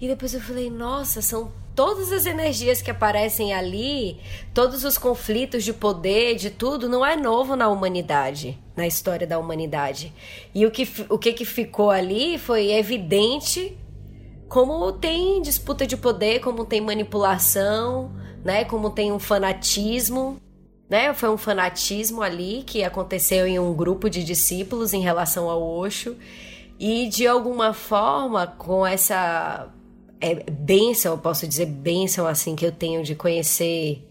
[0.00, 4.18] E depois eu falei, nossa, são todas as energias que aparecem ali,
[4.54, 9.38] todos os conflitos de poder, de tudo, não é novo na humanidade, na história da
[9.38, 10.12] humanidade.
[10.54, 13.76] E o que, o que, que ficou ali foi evidente
[14.48, 18.12] como tem disputa de poder, como tem manipulação,
[18.44, 18.64] né?
[18.64, 20.40] Como tem um fanatismo
[20.88, 21.12] né?
[21.14, 26.16] Foi um fanatismo ali que aconteceu em um grupo de discípulos em relação ao Osho.
[26.78, 29.68] E de alguma forma, com essa
[30.20, 34.05] é, bênção, eu posso dizer bênção assim, que eu tenho de conhecer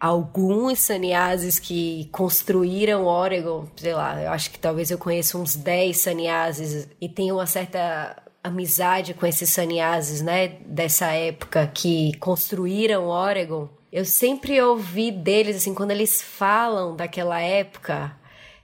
[0.00, 5.94] alguns sannyasis que construíram Oregon, sei lá, eu acho que talvez eu conheça uns 10
[5.94, 13.68] sannyasis e tenho uma certa amizade com esses sannyasis, né, dessa época que construíram Oregon.
[13.92, 18.16] Eu sempre ouvi deles, assim, quando eles falam daquela época,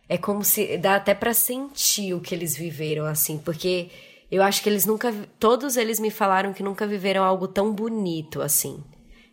[0.09, 0.79] é como se.
[0.79, 3.91] dá até para sentir o que eles viveram, assim, porque
[4.31, 5.13] eu acho que eles nunca.
[5.39, 8.83] Todos eles me falaram que nunca viveram algo tão bonito, assim.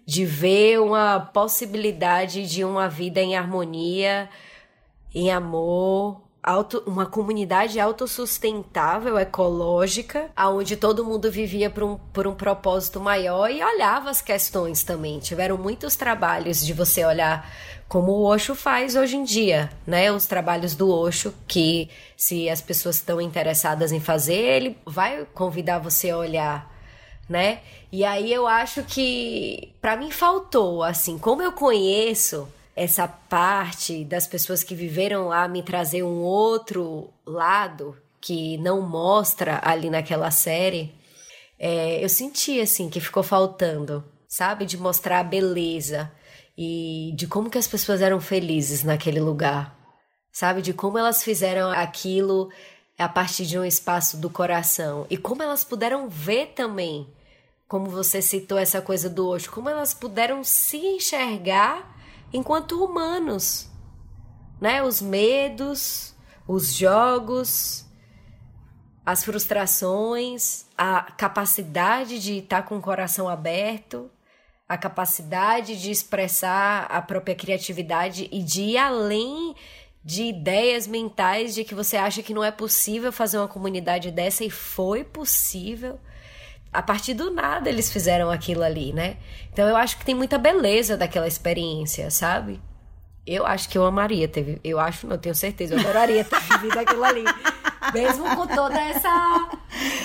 [0.05, 4.29] De ver uma possibilidade de uma vida em harmonia,
[5.13, 12.35] em amor, auto, uma comunidade autossustentável, ecológica, aonde todo mundo vivia por um, por um
[12.35, 15.19] propósito maior e olhava as questões também.
[15.19, 17.49] Tiveram muitos trabalhos de você olhar
[17.87, 20.11] como o Osho faz hoje em dia, né?
[20.11, 25.79] Os trabalhos do Osho, que se as pessoas estão interessadas em fazer, ele vai convidar
[25.79, 26.72] você a olhar,
[27.33, 27.61] né?
[27.91, 34.27] E aí eu acho que para mim faltou, assim, como eu conheço essa parte das
[34.27, 40.93] pessoas que viveram lá me trazer um outro lado que não mostra ali naquela série,
[41.57, 46.11] é, eu senti assim que ficou faltando, sabe, de mostrar a beleza
[46.55, 49.75] e de como que as pessoas eram felizes naquele lugar,
[50.31, 52.51] sabe, de como elas fizeram aquilo
[52.97, 55.07] a partir de um espaço do coração.
[55.09, 57.07] E como elas puderam ver também,
[57.67, 61.97] como você citou essa coisa do hoje, como elas puderam se enxergar
[62.31, 63.69] enquanto humanos,
[64.59, 64.83] né?
[64.83, 66.15] Os medos,
[66.47, 67.85] os jogos,
[69.05, 74.09] as frustrações, a capacidade de estar com o coração aberto,
[74.67, 79.55] a capacidade de expressar a própria criatividade e de ir além
[80.03, 84.43] de ideias mentais de que você acha que não é possível fazer uma comunidade dessa
[84.43, 85.99] e foi possível
[86.73, 89.17] a partir do nada eles fizeram aquilo ali, né?
[89.51, 92.59] Então eu acho que tem muita beleza daquela experiência, sabe?
[93.25, 96.77] Eu acho que eu amaria ter Eu acho, não tenho certeza, eu adoraria ter vivido
[96.77, 97.23] aquilo ali.
[97.93, 99.49] Mesmo com toda essa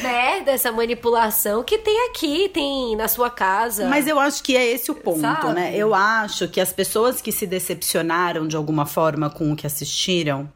[0.02, 3.88] merda, essa manipulação que tem aqui, tem na sua casa.
[3.88, 5.52] Mas eu acho que é esse o ponto, Sabe?
[5.54, 5.74] né?
[5.74, 10.52] Eu acho que as pessoas que se decepcionaram de alguma forma com o que assistiram,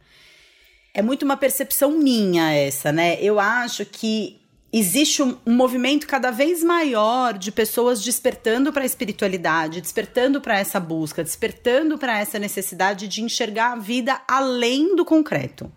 [0.95, 3.17] é muito uma percepção minha essa, né?
[3.21, 4.42] Eu acho que
[4.73, 10.59] existe um, um, movimento cada vez maior de pessoas despertando para a espiritualidade, despertando para
[10.59, 15.71] essa busca, despertando para essa necessidade de enxergar a vida além do concreto.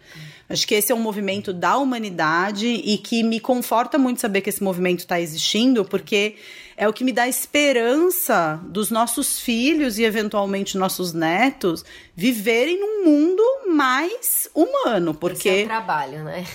[0.48, 4.50] Acho que esse é um movimento da humanidade e que me conforta muito saber que
[4.50, 6.36] esse movimento está existindo, porque
[6.78, 11.84] é o que me dá esperança dos nossos filhos e eventualmente nossos netos
[12.16, 16.46] viverem num mundo mais humano, porque esse é o trabalho, né?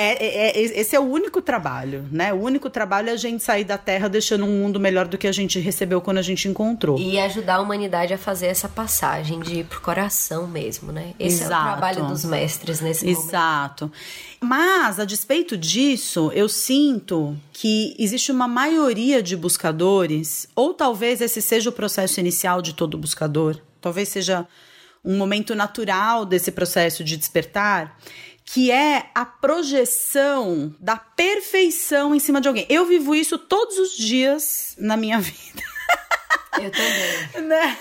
[0.00, 2.32] É, é, é, esse é o único trabalho, né?
[2.32, 5.26] O único trabalho é a gente sair da Terra deixando um mundo melhor do que
[5.26, 6.98] a gente recebeu quando a gente encontrou.
[6.98, 11.12] E ajudar a humanidade a fazer essa passagem de ir pro coração mesmo, né?
[11.18, 11.52] Esse Exato.
[11.52, 13.84] é o trabalho dos mestres nesse Exato.
[13.84, 13.90] momento.
[13.90, 13.92] Exato.
[14.40, 21.42] Mas, a despeito disso, eu sinto que existe uma maioria de buscadores, ou talvez esse
[21.42, 24.46] seja o processo inicial de todo buscador, talvez seja
[25.04, 27.98] um momento natural desse processo de despertar
[28.52, 32.66] que é a projeção da perfeição em cima de alguém.
[32.68, 35.62] Eu vivo isso todos os dias na minha vida.
[36.60, 37.48] Eu também.
[37.48, 37.78] Né?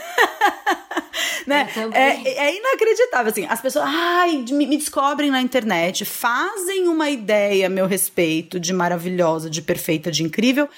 [1.47, 1.69] né?
[1.91, 7.65] É, é, inacreditável, assim, as pessoas, ai, me, me descobrem na internet, fazem uma ideia
[7.65, 10.69] a meu respeito de maravilhosa, de perfeita, de incrível,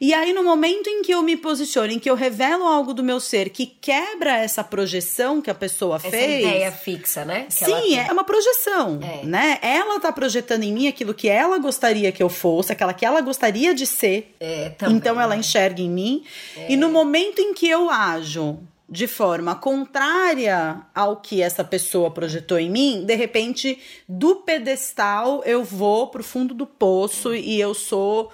[0.00, 3.02] e aí, no momento em que eu me posiciono, em que eu revelo algo do
[3.02, 6.22] meu ser que quebra essa projeção que a pessoa essa fez.
[6.22, 7.44] Essa ideia fixa, né?
[7.44, 9.26] Que sim, é uma projeção, é.
[9.26, 9.58] né?
[9.60, 13.20] Ela tá projetando em mim aquilo que ela gostaria que eu fosse, aquela que ela
[13.20, 14.34] gostaria de ser.
[14.40, 16.24] É, também, então ela enxerga em mim.
[16.56, 16.72] É.
[16.72, 22.58] E no momento em que eu ajo de forma contrária ao que essa pessoa projetou
[22.58, 23.78] em mim, de repente,
[24.08, 28.32] do pedestal eu vou pro fundo do poço e eu sou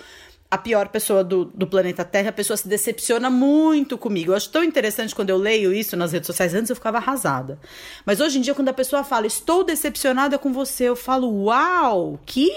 [0.51, 4.33] a pior pessoa do, do planeta Terra, a pessoa se decepciona muito comigo.
[4.33, 6.55] Eu acho tão interessante quando eu leio isso nas redes sociais.
[6.55, 7.59] Antes eu ficava arrasada.
[8.05, 12.19] Mas hoje em dia, quando a pessoa fala, estou decepcionada com você, eu falo, uau,
[12.25, 12.51] que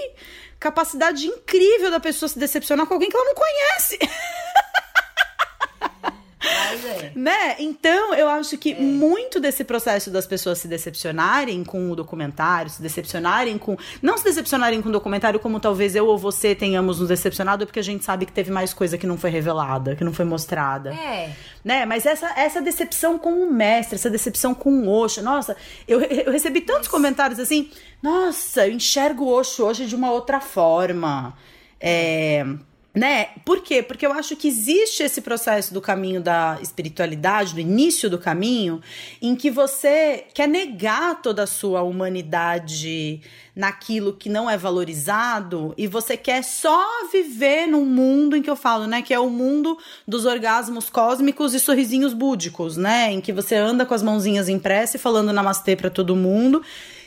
[0.60, 3.98] capacidade incrível da pessoa se decepcionar com alguém que ela não conhece.
[6.42, 7.12] é.
[7.16, 7.56] Né?
[7.60, 8.80] Então, eu acho que é.
[8.80, 13.78] muito desse processo das pessoas se decepcionarem com o documentário, se decepcionarem com.
[14.02, 17.80] Não se decepcionarem com o documentário, como talvez eu ou você tenhamos nos decepcionado, porque
[17.80, 20.94] a gente sabe que teve mais coisa que não foi revelada, que não foi mostrada.
[20.94, 21.32] É.
[21.64, 21.86] Né?
[21.86, 25.22] Mas essa, essa decepção com o mestre, essa decepção com o Osho.
[25.22, 27.70] Nossa, eu, eu recebi tantos comentários assim.
[28.02, 31.34] Nossa, eu enxergo o Osho hoje de uma outra forma.
[31.82, 32.46] É
[32.94, 33.28] né?
[33.46, 33.84] Por quê?
[33.84, 38.82] Porque eu acho que existe esse processo do caminho da espiritualidade, do início do caminho,
[39.22, 43.22] em que você quer negar toda a sua humanidade
[43.56, 48.56] naquilo que não é valorizado e você quer só viver num mundo em que eu
[48.56, 49.78] falo, né, que é o mundo
[50.08, 54.96] dos orgasmos cósmicos e sorrisinhos búdicos, né, em que você anda com as mãozinhas impressas
[54.96, 56.64] e falando namastê para todo mundo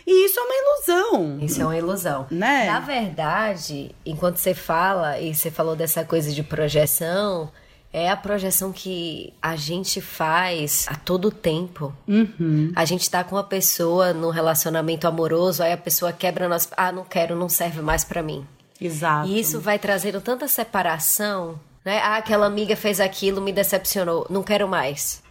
[0.07, 1.39] e isso é uma ilusão.
[1.41, 2.27] Isso é uma ilusão.
[2.31, 2.67] Né?
[2.67, 7.51] Na verdade, enquanto você fala, e você falou dessa coisa de projeção,
[7.93, 11.95] é a projeção que a gente faz a todo tempo.
[12.09, 12.73] Uhum.
[12.75, 16.69] A gente tá com uma pessoa num relacionamento amoroso, aí a pessoa quebra nós.
[16.77, 18.47] Ah, não quero, não serve mais para mim.
[18.81, 19.29] Exato.
[19.29, 21.99] E isso vai trazendo tanta separação, né?
[21.99, 25.23] Ah, aquela amiga fez aquilo, me decepcionou, não quero mais.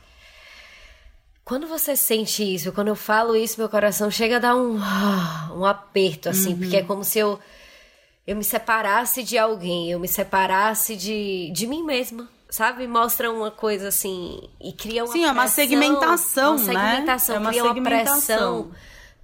[1.44, 4.78] Quando você sente isso, quando eu falo isso, meu coração chega a dar um,
[5.56, 6.60] um aperto, assim, uhum.
[6.60, 7.40] porque é como se eu,
[8.26, 12.28] eu me separasse de alguém, eu me separasse de, de mim mesma.
[12.50, 12.86] Sabe?
[12.86, 16.92] Mostra uma coisa assim e cria uma Sim, é uma segmentação, uma né?
[16.92, 18.72] segmentação, é uma cria uma pressão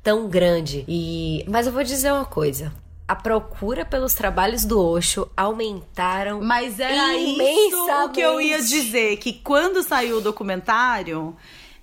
[0.01, 0.85] tão grande.
[0.87, 2.71] E mas eu vou dizer uma coisa
[3.07, 9.31] a procura pelos trabalhos do Osho aumentaram Mas era isso que eu ia dizer, que
[9.31, 11.35] quando saiu o documentário,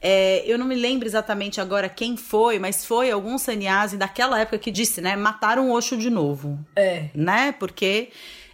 [0.06, 4.58] é, eu não me lembro exatamente agora quem foi, mas foi algum sannyasi daquela época
[4.58, 5.16] que disse, né?
[5.16, 6.58] Mataram o Osho de novo.
[6.76, 7.06] É.
[7.14, 7.52] Né?
[7.58, 8.10] Porque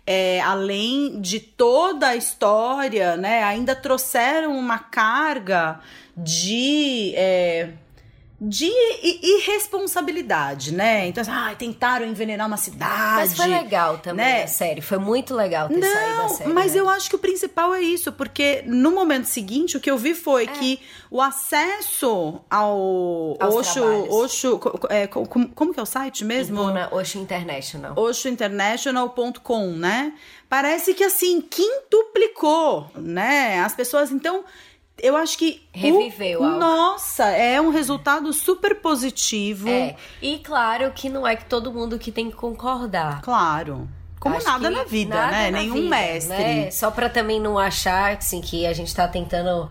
[0.07, 5.81] é, além de toda a história, né, ainda trouxeram uma carga
[6.17, 7.71] de é,
[8.41, 8.71] de
[9.03, 11.07] irresponsabilidade, né?
[11.07, 13.17] Então, assim, ah, tentaram envenenar uma cidade.
[13.17, 14.45] Mas foi legal também né?
[14.45, 14.81] a série.
[14.81, 16.53] Foi muito legal ter Não, saído da série.
[16.55, 16.81] Mas né?
[16.81, 20.15] eu acho que o principal é isso, porque no momento seguinte o que eu vi
[20.15, 20.47] foi é.
[20.47, 20.81] que
[21.11, 26.71] o acesso ao Osho, Osho é, como, como, que é o site mesmo?
[26.71, 27.93] Na Osho International.
[27.95, 30.15] OshoInternational.com, né?
[30.49, 33.61] Parece que assim quintuplicou, né?
[33.61, 34.45] As pessoas então
[35.03, 35.63] eu acho que.
[35.73, 36.59] Reviveu o.
[36.59, 39.69] Nossa, é um resultado super positivo.
[39.69, 39.97] É.
[40.21, 43.21] E claro que não é que todo mundo que tem que concordar.
[43.23, 43.89] Claro.
[44.19, 45.51] Como acho nada na vida, nada né?
[45.51, 46.37] Na Nenhum vida, mestre.
[46.37, 46.71] Né?
[46.71, 49.71] Só para também não achar assim, que a gente tá tentando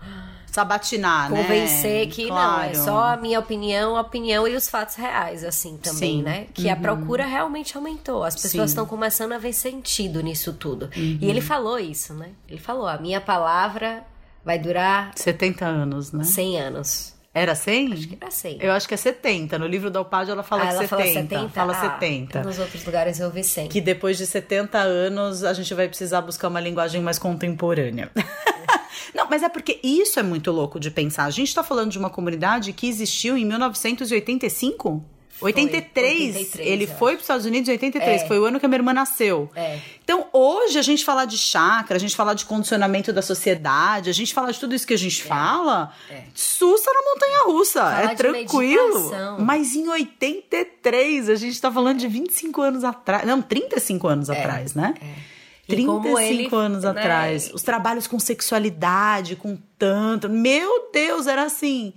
[0.50, 1.42] sabatinar, né?
[1.42, 2.62] Convencer que claro.
[2.62, 6.22] não, é só a minha opinião, a opinião e os fatos reais, assim, também, Sim.
[6.22, 6.46] né?
[6.52, 6.72] Que uhum.
[6.72, 8.24] a procura realmente aumentou.
[8.24, 10.90] As pessoas estão começando a ver sentido nisso tudo.
[10.96, 11.18] Uhum.
[11.20, 12.30] E ele falou isso, né?
[12.48, 14.04] Ele falou: a minha palavra
[14.44, 16.24] Vai durar 70 anos, né?
[16.24, 17.20] 100 anos.
[17.32, 17.92] Era 100?
[17.92, 18.58] Acho que era 100.
[18.60, 19.58] Eu acho que é 70.
[19.58, 20.88] No livro da Alpage ela fala ah, ela 70.
[20.88, 21.48] Fala 70.
[21.50, 22.42] Fala ah, 70.
[22.42, 23.68] Nos outros lugares eu ouvi 100.
[23.68, 28.10] Que depois de 70 anos a gente vai precisar buscar uma linguagem mais contemporânea.
[29.14, 31.24] Não, mas é porque isso é muito louco de pensar.
[31.24, 35.04] A gente está falando de uma comunidade que existiu em 1985?
[35.40, 38.26] 83, 83 ele foi para os Estados Unidos em 83, é.
[38.26, 39.50] foi o ano que a minha irmã nasceu.
[39.54, 39.78] É.
[40.02, 44.12] Então, hoje a gente falar de chakra, a gente falar de condicionamento da sociedade, a
[44.12, 45.24] gente falar de tudo isso que a gente é.
[45.24, 46.22] fala, é.
[46.34, 48.94] sussa na montanha russa, é tranquilo.
[48.94, 49.40] Meditação.
[49.40, 54.38] Mas em 83, a gente está falando de 25 anos atrás, não, 35 anos é.
[54.38, 54.94] atrás, né?
[55.00, 55.40] É.
[55.70, 56.90] 35 ele, anos né?
[56.90, 57.50] atrás.
[57.54, 60.28] Os trabalhos com sexualidade, com tanto.
[60.28, 61.94] Meu Deus, era assim.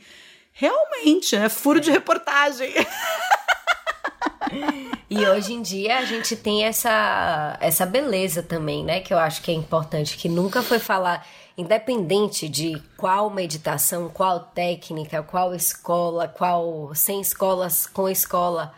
[0.53, 2.73] Realmente, é furo de reportagem.
[5.09, 8.99] E hoje em dia a gente tem essa, essa beleza também, né?
[8.99, 11.25] Que eu acho que é importante, que nunca foi falar,
[11.57, 18.73] independente de qual meditação, qual técnica, qual escola, qual sem escolas, com escola,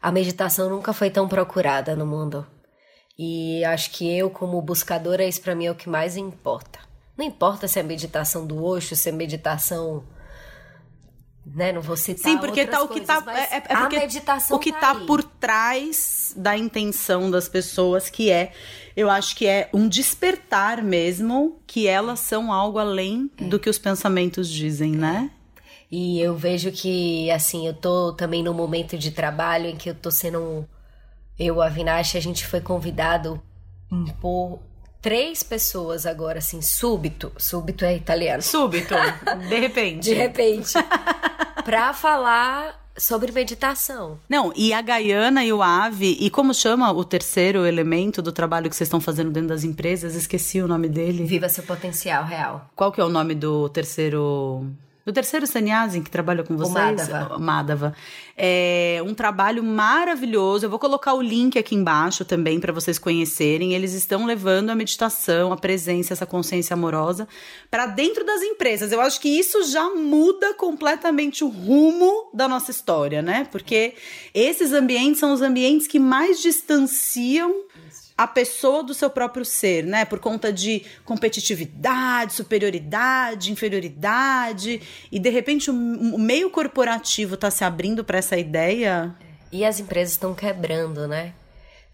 [0.00, 2.46] a meditação nunca foi tão procurada no mundo.
[3.18, 6.78] E acho que eu, como buscadora, isso para mim é o que mais importa.
[7.16, 10.04] Não importa se é meditação do Osho, se é meditação
[11.44, 11.72] né?
[11.72, 14.60] Não vou citar Sim, porque tá, o que tá é, é porque a meditação o
[14.60, 18.52] que tá, tá por trás da intenção das pessoas que é,
[18.96, 23.44] eu acho que é um despertar mesmo que elas são algo além é.
[23.44, 25.30] do que os pensamentos dizem, né?
[25.90, 29.94] E eu vejo que assim, eu tô também no momento de trabalho em que eu
[29.94, 30.66] tô sendo
[31.38, 33.42] eu a Vinash, a gente foi convidado
[34.20, 34.60] por
[35.02, 37.32] três pessoas agora, assim, súbito.
[37.36, 38.40] Súbito é italiano.
[38.40, 38.94] Súbito,
[39.48, 40.04] de repente.
[40.04, 40.72] De repente.
[41.64, 44.18] pra falar sobre meditação.
[44.28, 48.68] Não, e a Gaiana e o Ave, e como chama o terceiro elemento do trabalho
[48.70, 50.14] que vocês estão fazendo dentro das empresas?
[50.14, 51.24] Esqueci o nome dele.
[51.24, 52.70] Viva seu potencial real.
[52.76, 54.66] Qual que é o nome do terceiro
[55.04, 57.38] do terceiro sannyasi que trabalha com vocês, o Madhava.
[57.38, 57.94] Madhava.
[58.36, 60.64] É um trabalho maravilhoso.
[60.64, 63.74] Eu vou colocar o link aqui embaixo também para vocês conhecerem.
[63.74, 67.26] Eles estão levando a meditação, a presença, essa consciência amorosa
[67.70, 68.92] para dentro das empresas.
[68.92, 73.46] Eu acho que isso já muda completamente o rumo da nossa história, né?
[73.50, 73.94] Porque
[74.32, 77.54] esses ambientes são os ambientes que mais distanciam
[78.16, 80.04] a pessoa do seu próprio ser, né?
[80.04, 84.80] Por conta de competitividade, superioridade, inferioridade.
[85.10, 89.14] E de repente o, o meio corporativo está se abrindo para essa ideia.
[89.50, 91.32] E as empresas estão quebrando, né?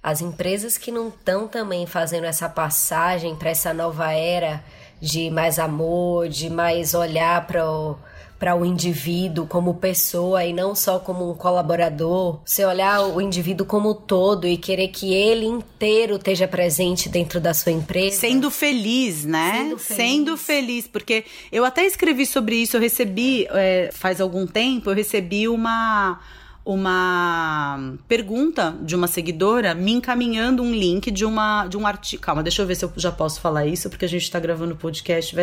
[0.03, 4.63] As empresas que não estão também fazendo essa passagem para essa nova era
[5.01, 7.97] de mais amor, de mais olhar para o
[8.39, 12.41] para o indivíduo como pessoa e não só como um colaborador.
[12.45, 17.53] Você olhar o indivíduo como todo e querer que ele inteiro esteja presente dentro da
[17.53, 18.21] sua empresa.
[18.21, 19.53] Sendo feliz, né?
[19.59, 19.97] Sendo feliz.
[19.97, 24.95] Sendo feliz, porque eu até escrevi sobre isso, eu recebi, é, faz algum tempo, eu
[24.95, 26.21] recebi uma
[26.69, 32.21] uma pergunta de uma seguidora me encaminhando um link de uma de um artigo.
[32.21, 34.75] Calma, deixa eu ver se eu já posso falar isso, porque a gente tá gravando
[34.75, 35.35] o podcast.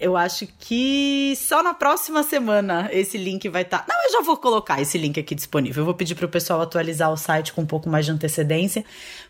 [0.00, 3.80] Eu acho que só na próxima semana esse link vai estar.
[3.80, 3.84] Tá...
[3.86, 5.82] Não, eu já vou colocar esse link aqui disponível.
[5.82, 8.82] Eu vou pedir para o pessoal atualizar o site com um pouco mais de antecedência,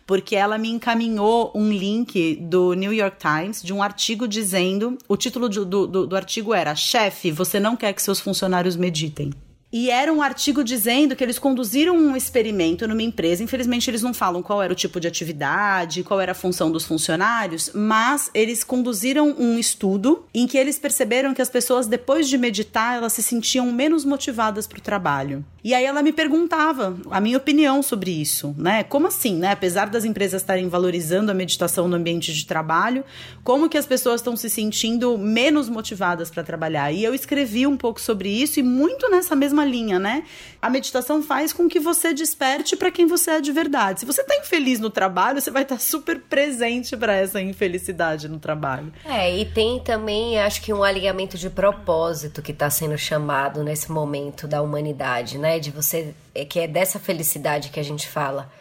[0.07, 4.97] porque ela me encaminhou um link do New York Times de um artigo dizendo.
[5.09, 9.33] O título do, do, do artigo era: Chefe, você não quer que seus funcionários meditem.
[9.71, 13.41] E era um artigo dizendo que eles conduziram um experimento numa empresa.
[13.41, 16.83] Infelizmente, eles não falam qual era o tipo de atividade, qual era a função dos
[16.83, 22.37] funcionários, mas eles conduziram um estudo em que eles perceberam que as pessoas, depois de
[22.37, 25.45] meditar, elas se sentiam menos motivadas para o trabalho.
[25.63, 28.83] E aí ela me perguntava a minha opinião sobre isso, né?
[28.83, 29.51] Como assim, né?
[29.51, 33.05] Apesar das empresas estarem valorizando a meditação no ambiente de trabalho,
[33.43, 36.91] como que as pessoas estão se sentindo menos motivadas para trabalhar?
[36.91, 40.23] E eu escrevi um pouco sobre isso e muito nessa mesma mesma linha, né?
[40.61, 44.01] A meditação faz com que você desperte para quem você é de verdade.
[44.01, 48.27] Se você tá infeliz no trabalho, você vai estar tá super presente para essa infelicidade
[48.27, 48.91] no trabalho.
[49.05, 53.91] É, e tem também, acho que um alinhamento de propósito que está sendo chamado nesse
[53.91, 55.59] momento da humanidade, né?
[55.59, 58.51] De você é que é dessa felicidade que a gente fala.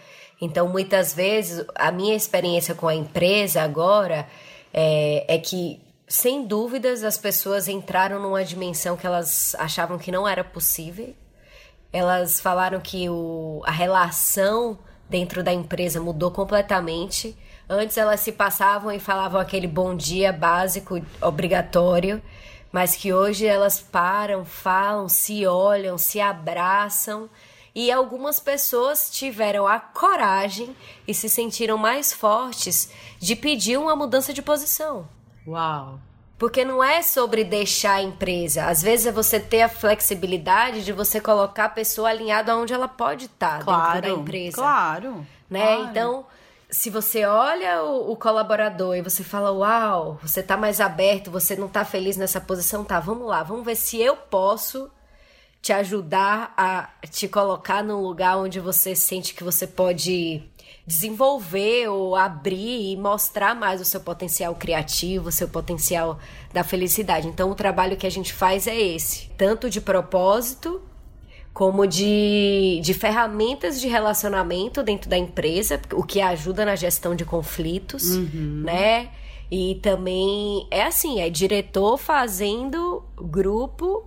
[0.40, 4.26] Então, muitas vezes, a minha experiência com a empresa agora
[4.72, 5.78] é, é que
[6.10, 11.14] sem dúvidas, as pessoas entraram numa dimensão que elas achavam que não era possível.
[11.92, 14.76] Elas falaram que o, a relação
[15.08, 17.38] dentro da empresa mudou completamente.
[17.68, 22.20] Antes elas se passavam e falavam aquele bom dia básico, obrigatório,
[22.72, 27.30] mas que hoje elas param, falam, se olham, se abraçam.
[27.72, 30.74] E algumas pessoas tiveram a coragem
[31.06, 32.90] e se sentiram mais fortes
[33.20, 35.06] de pedir uma mudança de posição.
[35.46, 36.00] Uau!
[36.38, 38.64] Porque não é sobre deixar a empresa.
[38.64, 42.88] Às vezes é você ter a flexibilidade de você colocar a pessoa alinhada onde ela
[42.88, 44.56] pode estar claro, dentro da empresa.
[44.56, 45.26] Claro.
[45.50, 45.66] Né?
[45.66, 45.90] Claro.
[45.90, 46.26] Então,
[46.70, 51.56] se você olha o, o, colaborador e você fala, uau, você tá mais aberto, você
[51.56, 54.90] não tá feliz nessa posição, tá, vamos lá, vamos ver se eu posso
[55.60, 60.49] te ajudar a te colocar num lugar onde você sente que você pode
[60.86, 66.18] desenvolver ou abrir e mostrar mais o seu potencial criativo, o seu potencial
[66.52, 67.28] da felicidade.
[67.28, 70.82] Então, o trabalho que a gente faz é esse, tanto de propósito
[71.52, 77.24] como de, de ferramentas de relacionamento dentro da empresa, o que ajuda na gestão de
[77.24, 78.62] conflitos, uhum.
[78.64, 79.10] né?
[79.50, 84.06] E também é assim, é diretor fazendo grupo,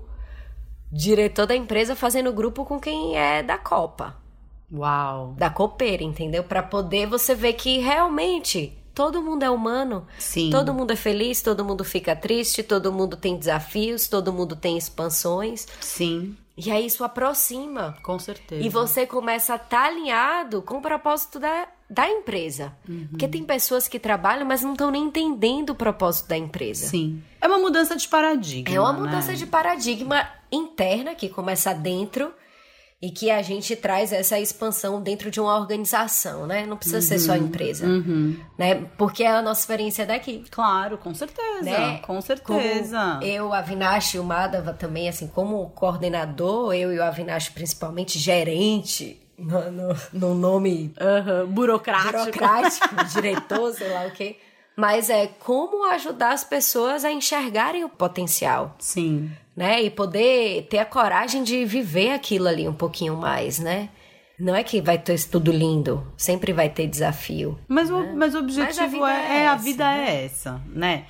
[0.90, 4.23] diretor da empresa fazendo grupo com quem é da Copa.
[4.74, 5.36] Uau.
[5.38, 6.44] Da copeira, entendeu?
[6.44, 10.08] Para poder você ver que realmente todo mundo é humano.
[10.18, 10.50] Sim.
[10.50, 14.78] Todo mundo é feliz, todo mundo fica triste, todo mundo tem desafios, todo mundo tem
[14.78, 15.68] expansões.
[15.80, 16.36] Sim.
[16.56, 17.98] E aí isso aproxima.
[18.04, 18.64] Com certeza.
[18.64, 22.74] E você começa a estar tá alinhado com o propósito da, da empresa.
[22.88, 23.08] Uhum.
[23.10, 26.88] Porque tem pessoas que trabalham, mas não estão nem entendendo o propósito da empresa.
[26.88, 27.24] Sim.
[27.42, 28.76] É uma mudança de paradigma.
[28.76, 29.00] É uma né?
[29.00, 32.32] mudança de paradigma interna que começa dentro
[33.04, 36.66] e que a gente traz essa expansão dentro de uma organização, né?
[36.66, 38.34] Não precisa uhum, ser só empresa, uhum.
[38.58, 38.76] né?
[38.98, 40.46] Porque é a nossa experiência daqui.
[40.50, 41.98] Claro, com certeza, né?
[41.98, 43.18] com certeza.
[43.20, 48.18] Como eu, Avinash e o Madava também, assim, como coordenador, eu e o Avinash principalmente
[48.18, 54.38] gerente, no, no, no nome uhum, burocrático, burocrático diretor, sei lá o quê.
[54.78, 58.78] Mas é como ajudar as pessoas a enxergarem o potencial.
[58.80, 59.82] Sim né?
[59.82, 63.90] E poder ter a coragem de viver aquilo ali um pouquinho mais, né?
[64.40, 67.58] Não é que vai ter tudo lindo, sempre vai ter desafio.
[67.68, 67.96] Mas, né?
[67.96, 70.06] o, mas o objetivo mas é, é, é, a vida né?
[70.08, 71.06] é essa, né?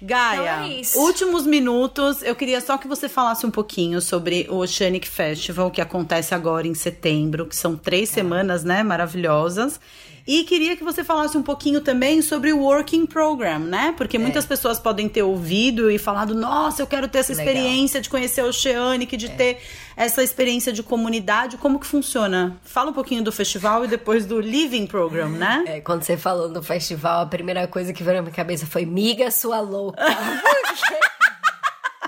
[0.00, 2.22] Gaia, então é últimos minutos.
[2.22, 6.68] Eu queria só que você falasse um pouquinho sobre o Oceanic Festival, que acontece agora
[6.68, 8.14] em setembro, que são três é.
[8.14, 8.84] semanas, né?
[8.84, 9.80] Maravilhosas.
[10.28, 13.94] E queria que você falasse um pouquinho também sobre o Working Program, né?
[13.96, 14.20] Porque é.
[14.20, 17.46] muitas pessoas podem ter ouvido e falado: nossa, eu quero ter essa Legal.
[17.46, 19.30] experiência de conhecer o Oceanic, de é.
[19.30, 19.62] ter
[19.96, 21.56] essa experiência de comunidade.
[21.56, 22.60] Como que funciona?
[22.62, 25.64] Fala um pouquinho do festival e depois do Living Program, né?
[25.66, 28.84] É, quando você falou do festival, a primeira coisa que veio na minha cabeça foi:
[28.84, 30.04] miga sua louca.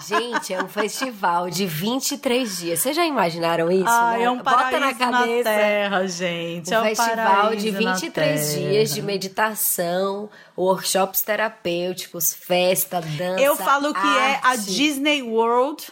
[0.07, 2.81] Gente, é um festival de 23 dias.
[2.81, 3.89] Vocês já imaginaram isso?
[3.89, 4.25] Ah, né?
[4.25, 5.51] é um Bota na cabeça.
[5.51, 6.71] Na terra, gente.
[6.71, 13.41] Um é um festival de 23 dias de meditação, workshops terapêuticos, festa, dança.
[13.41, 14.19] Eu falo que arte.
[14.19, 15.87] é a Disney World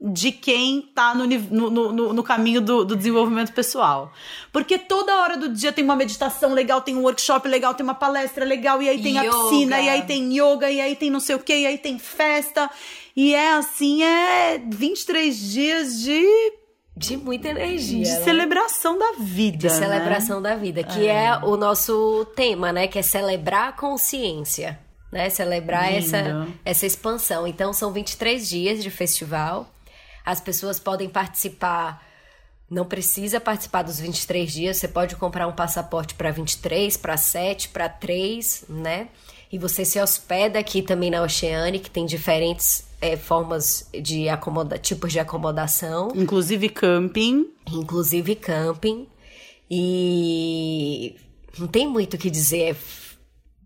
[0.00, 4.12] de quem tá no, no, no, no caminho do, do, desenvolvimento pessoal.
[4.52, 7.94] Porque toda hora do dia tem uma meditação legal, tem um workshop legal, tem uma
[7.94, 9.28] palestra legal, e aí tem yoga.
[9.28, 11.78] a piscina, e aí tem yoga, e aí tem não sei o que, e aí
[11.78, 12.70] tem festa.
[13.16, 16.24] E é assim, é 23 dias de
[16.96, 18.02] de muita energia.
[18.02, 18.24] De né?
[18.24, 19.68] celebração da vida.
[19.68, 20.50] De celebração né?
[20.50, 21.26] da vida, que é.
[21.26, 21.36] é.
[21.38, 22.88] o nosso tema, né?
[22.88, 24.78] Que é celebrar a consciência.
[25.12, 25.30] Né?
[25.30, 27.46] Celebrar essa, essa expansão.
[27.46, 29.72] Então, são 23 dias de festival.
[30.28, 32.06] As pessoas podem participar.
[32.70, 34.76] Não precisa participar dos 23 dias.
[34.76, 39.08] Você pode comprar um passaporte para 23, para 7, para 3, né?
[39.50, 44.76] E você se hospeda aqui também na Oceane, que tem diferentes é, formas de acomoda
[44.76, 46.12] tipos de acomodação.
[46.14, 47.50] Inclusive camping.
[47.66, 49.06] Inclusive camping.
[49.70, 51.16] E
[51.58, 52.76] não tem muito o que dizer.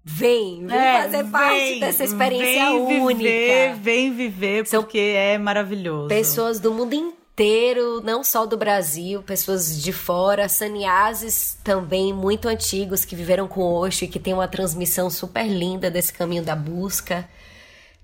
[0.05, 3.23] Vem, vem é, fazer vem, parte dessa experiência vem única.
[3.23, 6.09] Viver, vem viver, porque é maravilhoso.
[6.09, 13.05] Pessoas do mundo inteiro, não só do Brasil, pessoas de fora, saniases também muito antigos
[13.05, 17.29] que viveram com Osho e que tem uma transmissão super linda desse caminho da busca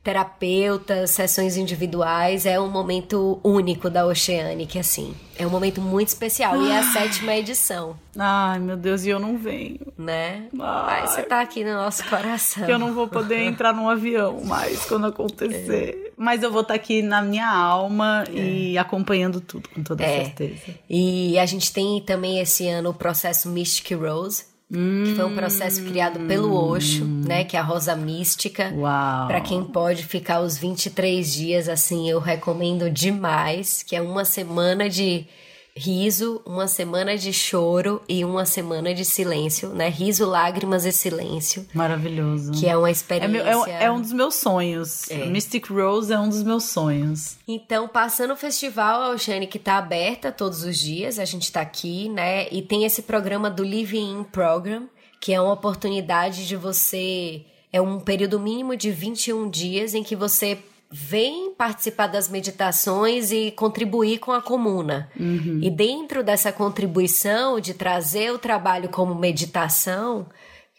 [0.02, 5.14] terapeutas, sessões individuais, é um momento único da Oceanic, assim.
[5.36, 6.60] É um momento muito especial.
[6.60, 7.96] E é a sétima edição.
[8.16, 9.80] Ai, meu Deus, e eu não venho.
[9.96, 10.48] Né?
[10.58, 12.68] Ai, Mas você tá aqui no nosso coração.
[12.68, 16.06] Eu não vou poder entrar num avião mais quando acontecer.
[16.06, 16.10] É.
[16.16, 18.32] Mas eu vou estar tá aqui na minha alma é.
[18.32, 20.24] e acompanhando tudo, com toda é.
[20.24, 20.74] certeza.
[20.88, 25.34] E a gente tem também esse ano o processo Mystic Rose, Hum, que foi um
[25.34, 27.42] processo criado pelo Osho, né?
[27.44, 28.70] Que é a rosa mística.
[29.26, 33.82] Para quem pode ficar os 23 dias, assim, eu recomendo demais.
[33.82, 35.26] Que é uma semana de
[35.78, 39.88] riso, uma semana de choro e uma semana de silêncio, né?
[39.88, 41.66] Riso, lágrimas e silêncio.
[41.72, 42.52] Maravilhoso.
[42.52, 43.38] Que é uma experiência.
[43.38, 45.08] É, meu, é, é um dos meus sonhos.
[45.10, 45.26] É.
[45.26, 47.36] Mystic Rose é um dos meus sonhos.
[47.46, 51.60] Então, passando o festival, a Oceane que tá aberta todos os dias, a gente tá
[51.60, 52.48] aqui, né?
[52.50, 54.88] E tem esse programa do Living In Program,
[55.20, 57.42] que é uma oportunidade de você.
[57.72, 60.58] É um período mínimo de 21 dias em que você
[60.90, 65.10] vem participar das meditações e contribuir com a comuna.
[65.18, 65.60] Uhum.
[65.62, 70.26] E dentro dessa contribuição de trazer o trabalho como meditação,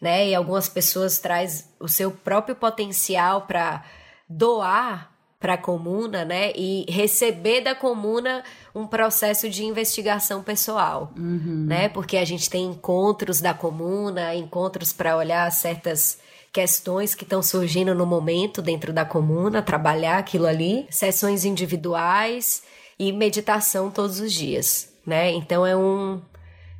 [0.01, 0.29] né?
[0.29, 3.83] E algumas pessoas traz o seu próprio potencial para
[4.27, 6.51] doar para a comuna, né?
[6.55, 8.43] E receber da comuna
[8.75, 11.65] um processo de investigação pessoal, uhum.
[11.67, 11.87] né?
[11.87, 16.19] Porque a gente tem encontros da comuna, encontros para olhar certas
[16.51, 22.63] questões que estão surgindo no momento dentro da comuna, trabalhar aquilo ali, sessões individuais
[22.97, 25.31] e meditação todos os dias, né?
[25.31, 26.21] Então é um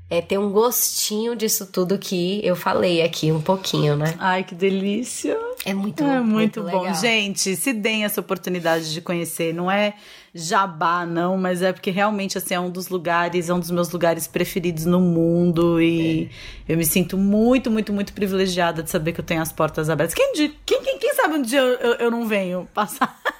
[0.10, 4.16] é ter um gostinho disso tudo que eu falei aqui um pouquinho, né?
[4.18, 5.38] Ai, que delícia!
[5.66, 6.82] É muito, é muito, muito bom.
[6.82, 6.96] legal.
[6.96, 9.54] Gente, se deem essa oportunidade de conhecer.
[9.54, 9.94] Não é
[10.34, 13.90] jabá, não, mas é porque realmente assim, é um dos lugares, é um dos meus
[13.90, 15.82] lugares preferidos no mundo.
[15.82, 16.30] E
[16.68, 16.74] é.
[16.74, 20.16] eu me sinto muito, muito, muito privilegiada de saber que eu tenho as portas abertas.
[20.16, 23.20] Quem, quem, quem, sabe um dia eu, eu, eu não venho passar.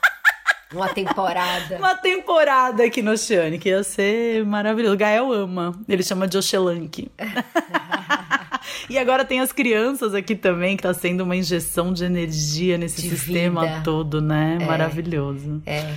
[0.74, 1.78] Uma temporada.
[1.78, 4.94] Uma temporada aqui no Oceane, que ia ser maravilhoso.
[4.94, 5.74] O Gael ama.
[5.88, 7.12] Ele chama de Oxelanque.
[8.88, 13.02] e agora tem as crianças aqui também, que tá sendo uma injeção de energia nesse
[13.02, 13.82] de sistema vida.
[13.84, 14.60] todo, né?
[14.62, 14.66] É.
[14.66, 15.62] Maravilhoso.
[15.66, 15.92] É.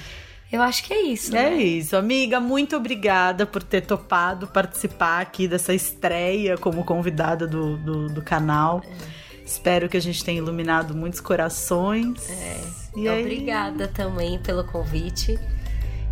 [0.50, 1.36] Eu acho que é isso.
[1.36, 1.56] É né?
[1.62, 1.94] isso.
[1.94, 8.22] Amiga, muito obrigada por ter topado participar aqui dessa estreia como convidada do, do, do
[8.22, 8.82] canal.
[8.84, 9.21] É.
[9.44, 12.28] Espero que a gente tenha iluminado muitos corações.
[12.30, 12.60] É.
[12.96, 13.90] E Obrigada aí...
[13.90, 15.38] também pelo convite.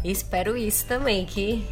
[0.02, 1.66] E espero isso também, que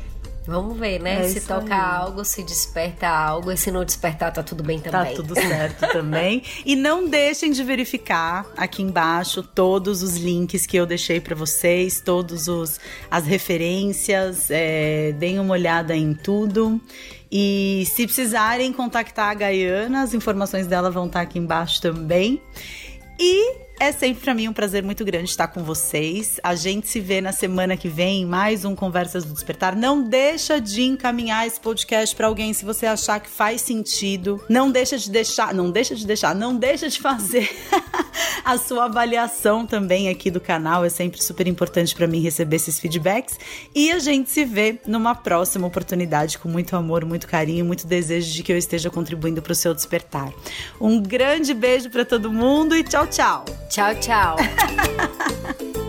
[0.48, 1.26] Vamos ver, né?
[1.26, 1.80] É se toca aí.
[1.80, 5.14] algo, se desperta algo, e se não despertar, tá tudo bem tá também.
[5.14, 6.42] Tá tudo certo também.
[6.64, 12.00] E não deixem de verificar aqui embaixo todos os links que eu deixei para vocês,
[12.00, 12.80] todos os
[13.10, 16.80] as referências, é, deem uma olhada em tudo.
[17.30, 22.40] E se precisarem contactar a Gaiana, as informações dela vão estar aqui embaixo também.
[23.18, 26.40] E é sempre para mim um prazer muito grande estar com vocês.
[26.42, 29.76] A gente se vê na semana que vem, mais um Conversas do Despertar.
[29.76, 34.42] Não deixa de encaminhar esse podcast para alguém se você achar que faz sentido.
[34.48, 37.48] Não deixa de deixar, não deixa de deixar, não deixa de fazer
[38.44, 40.84] a sua avaliação também aqui do canal.
[40.84, 43.38] É sempre super importante para mim receber esses feedbacks.
[43.74, 48.32] E a gente se vê numa próxima oportunidade com muito amor, muito carinho, muito desejo
[48.32, 50.32] de que eu esteja contribuindo para o seu despertar.
[50.80, 53.44] Um grande beijo para todo mundo e tchau, tchau.
[53.68, 54.36] Tchau, tchau.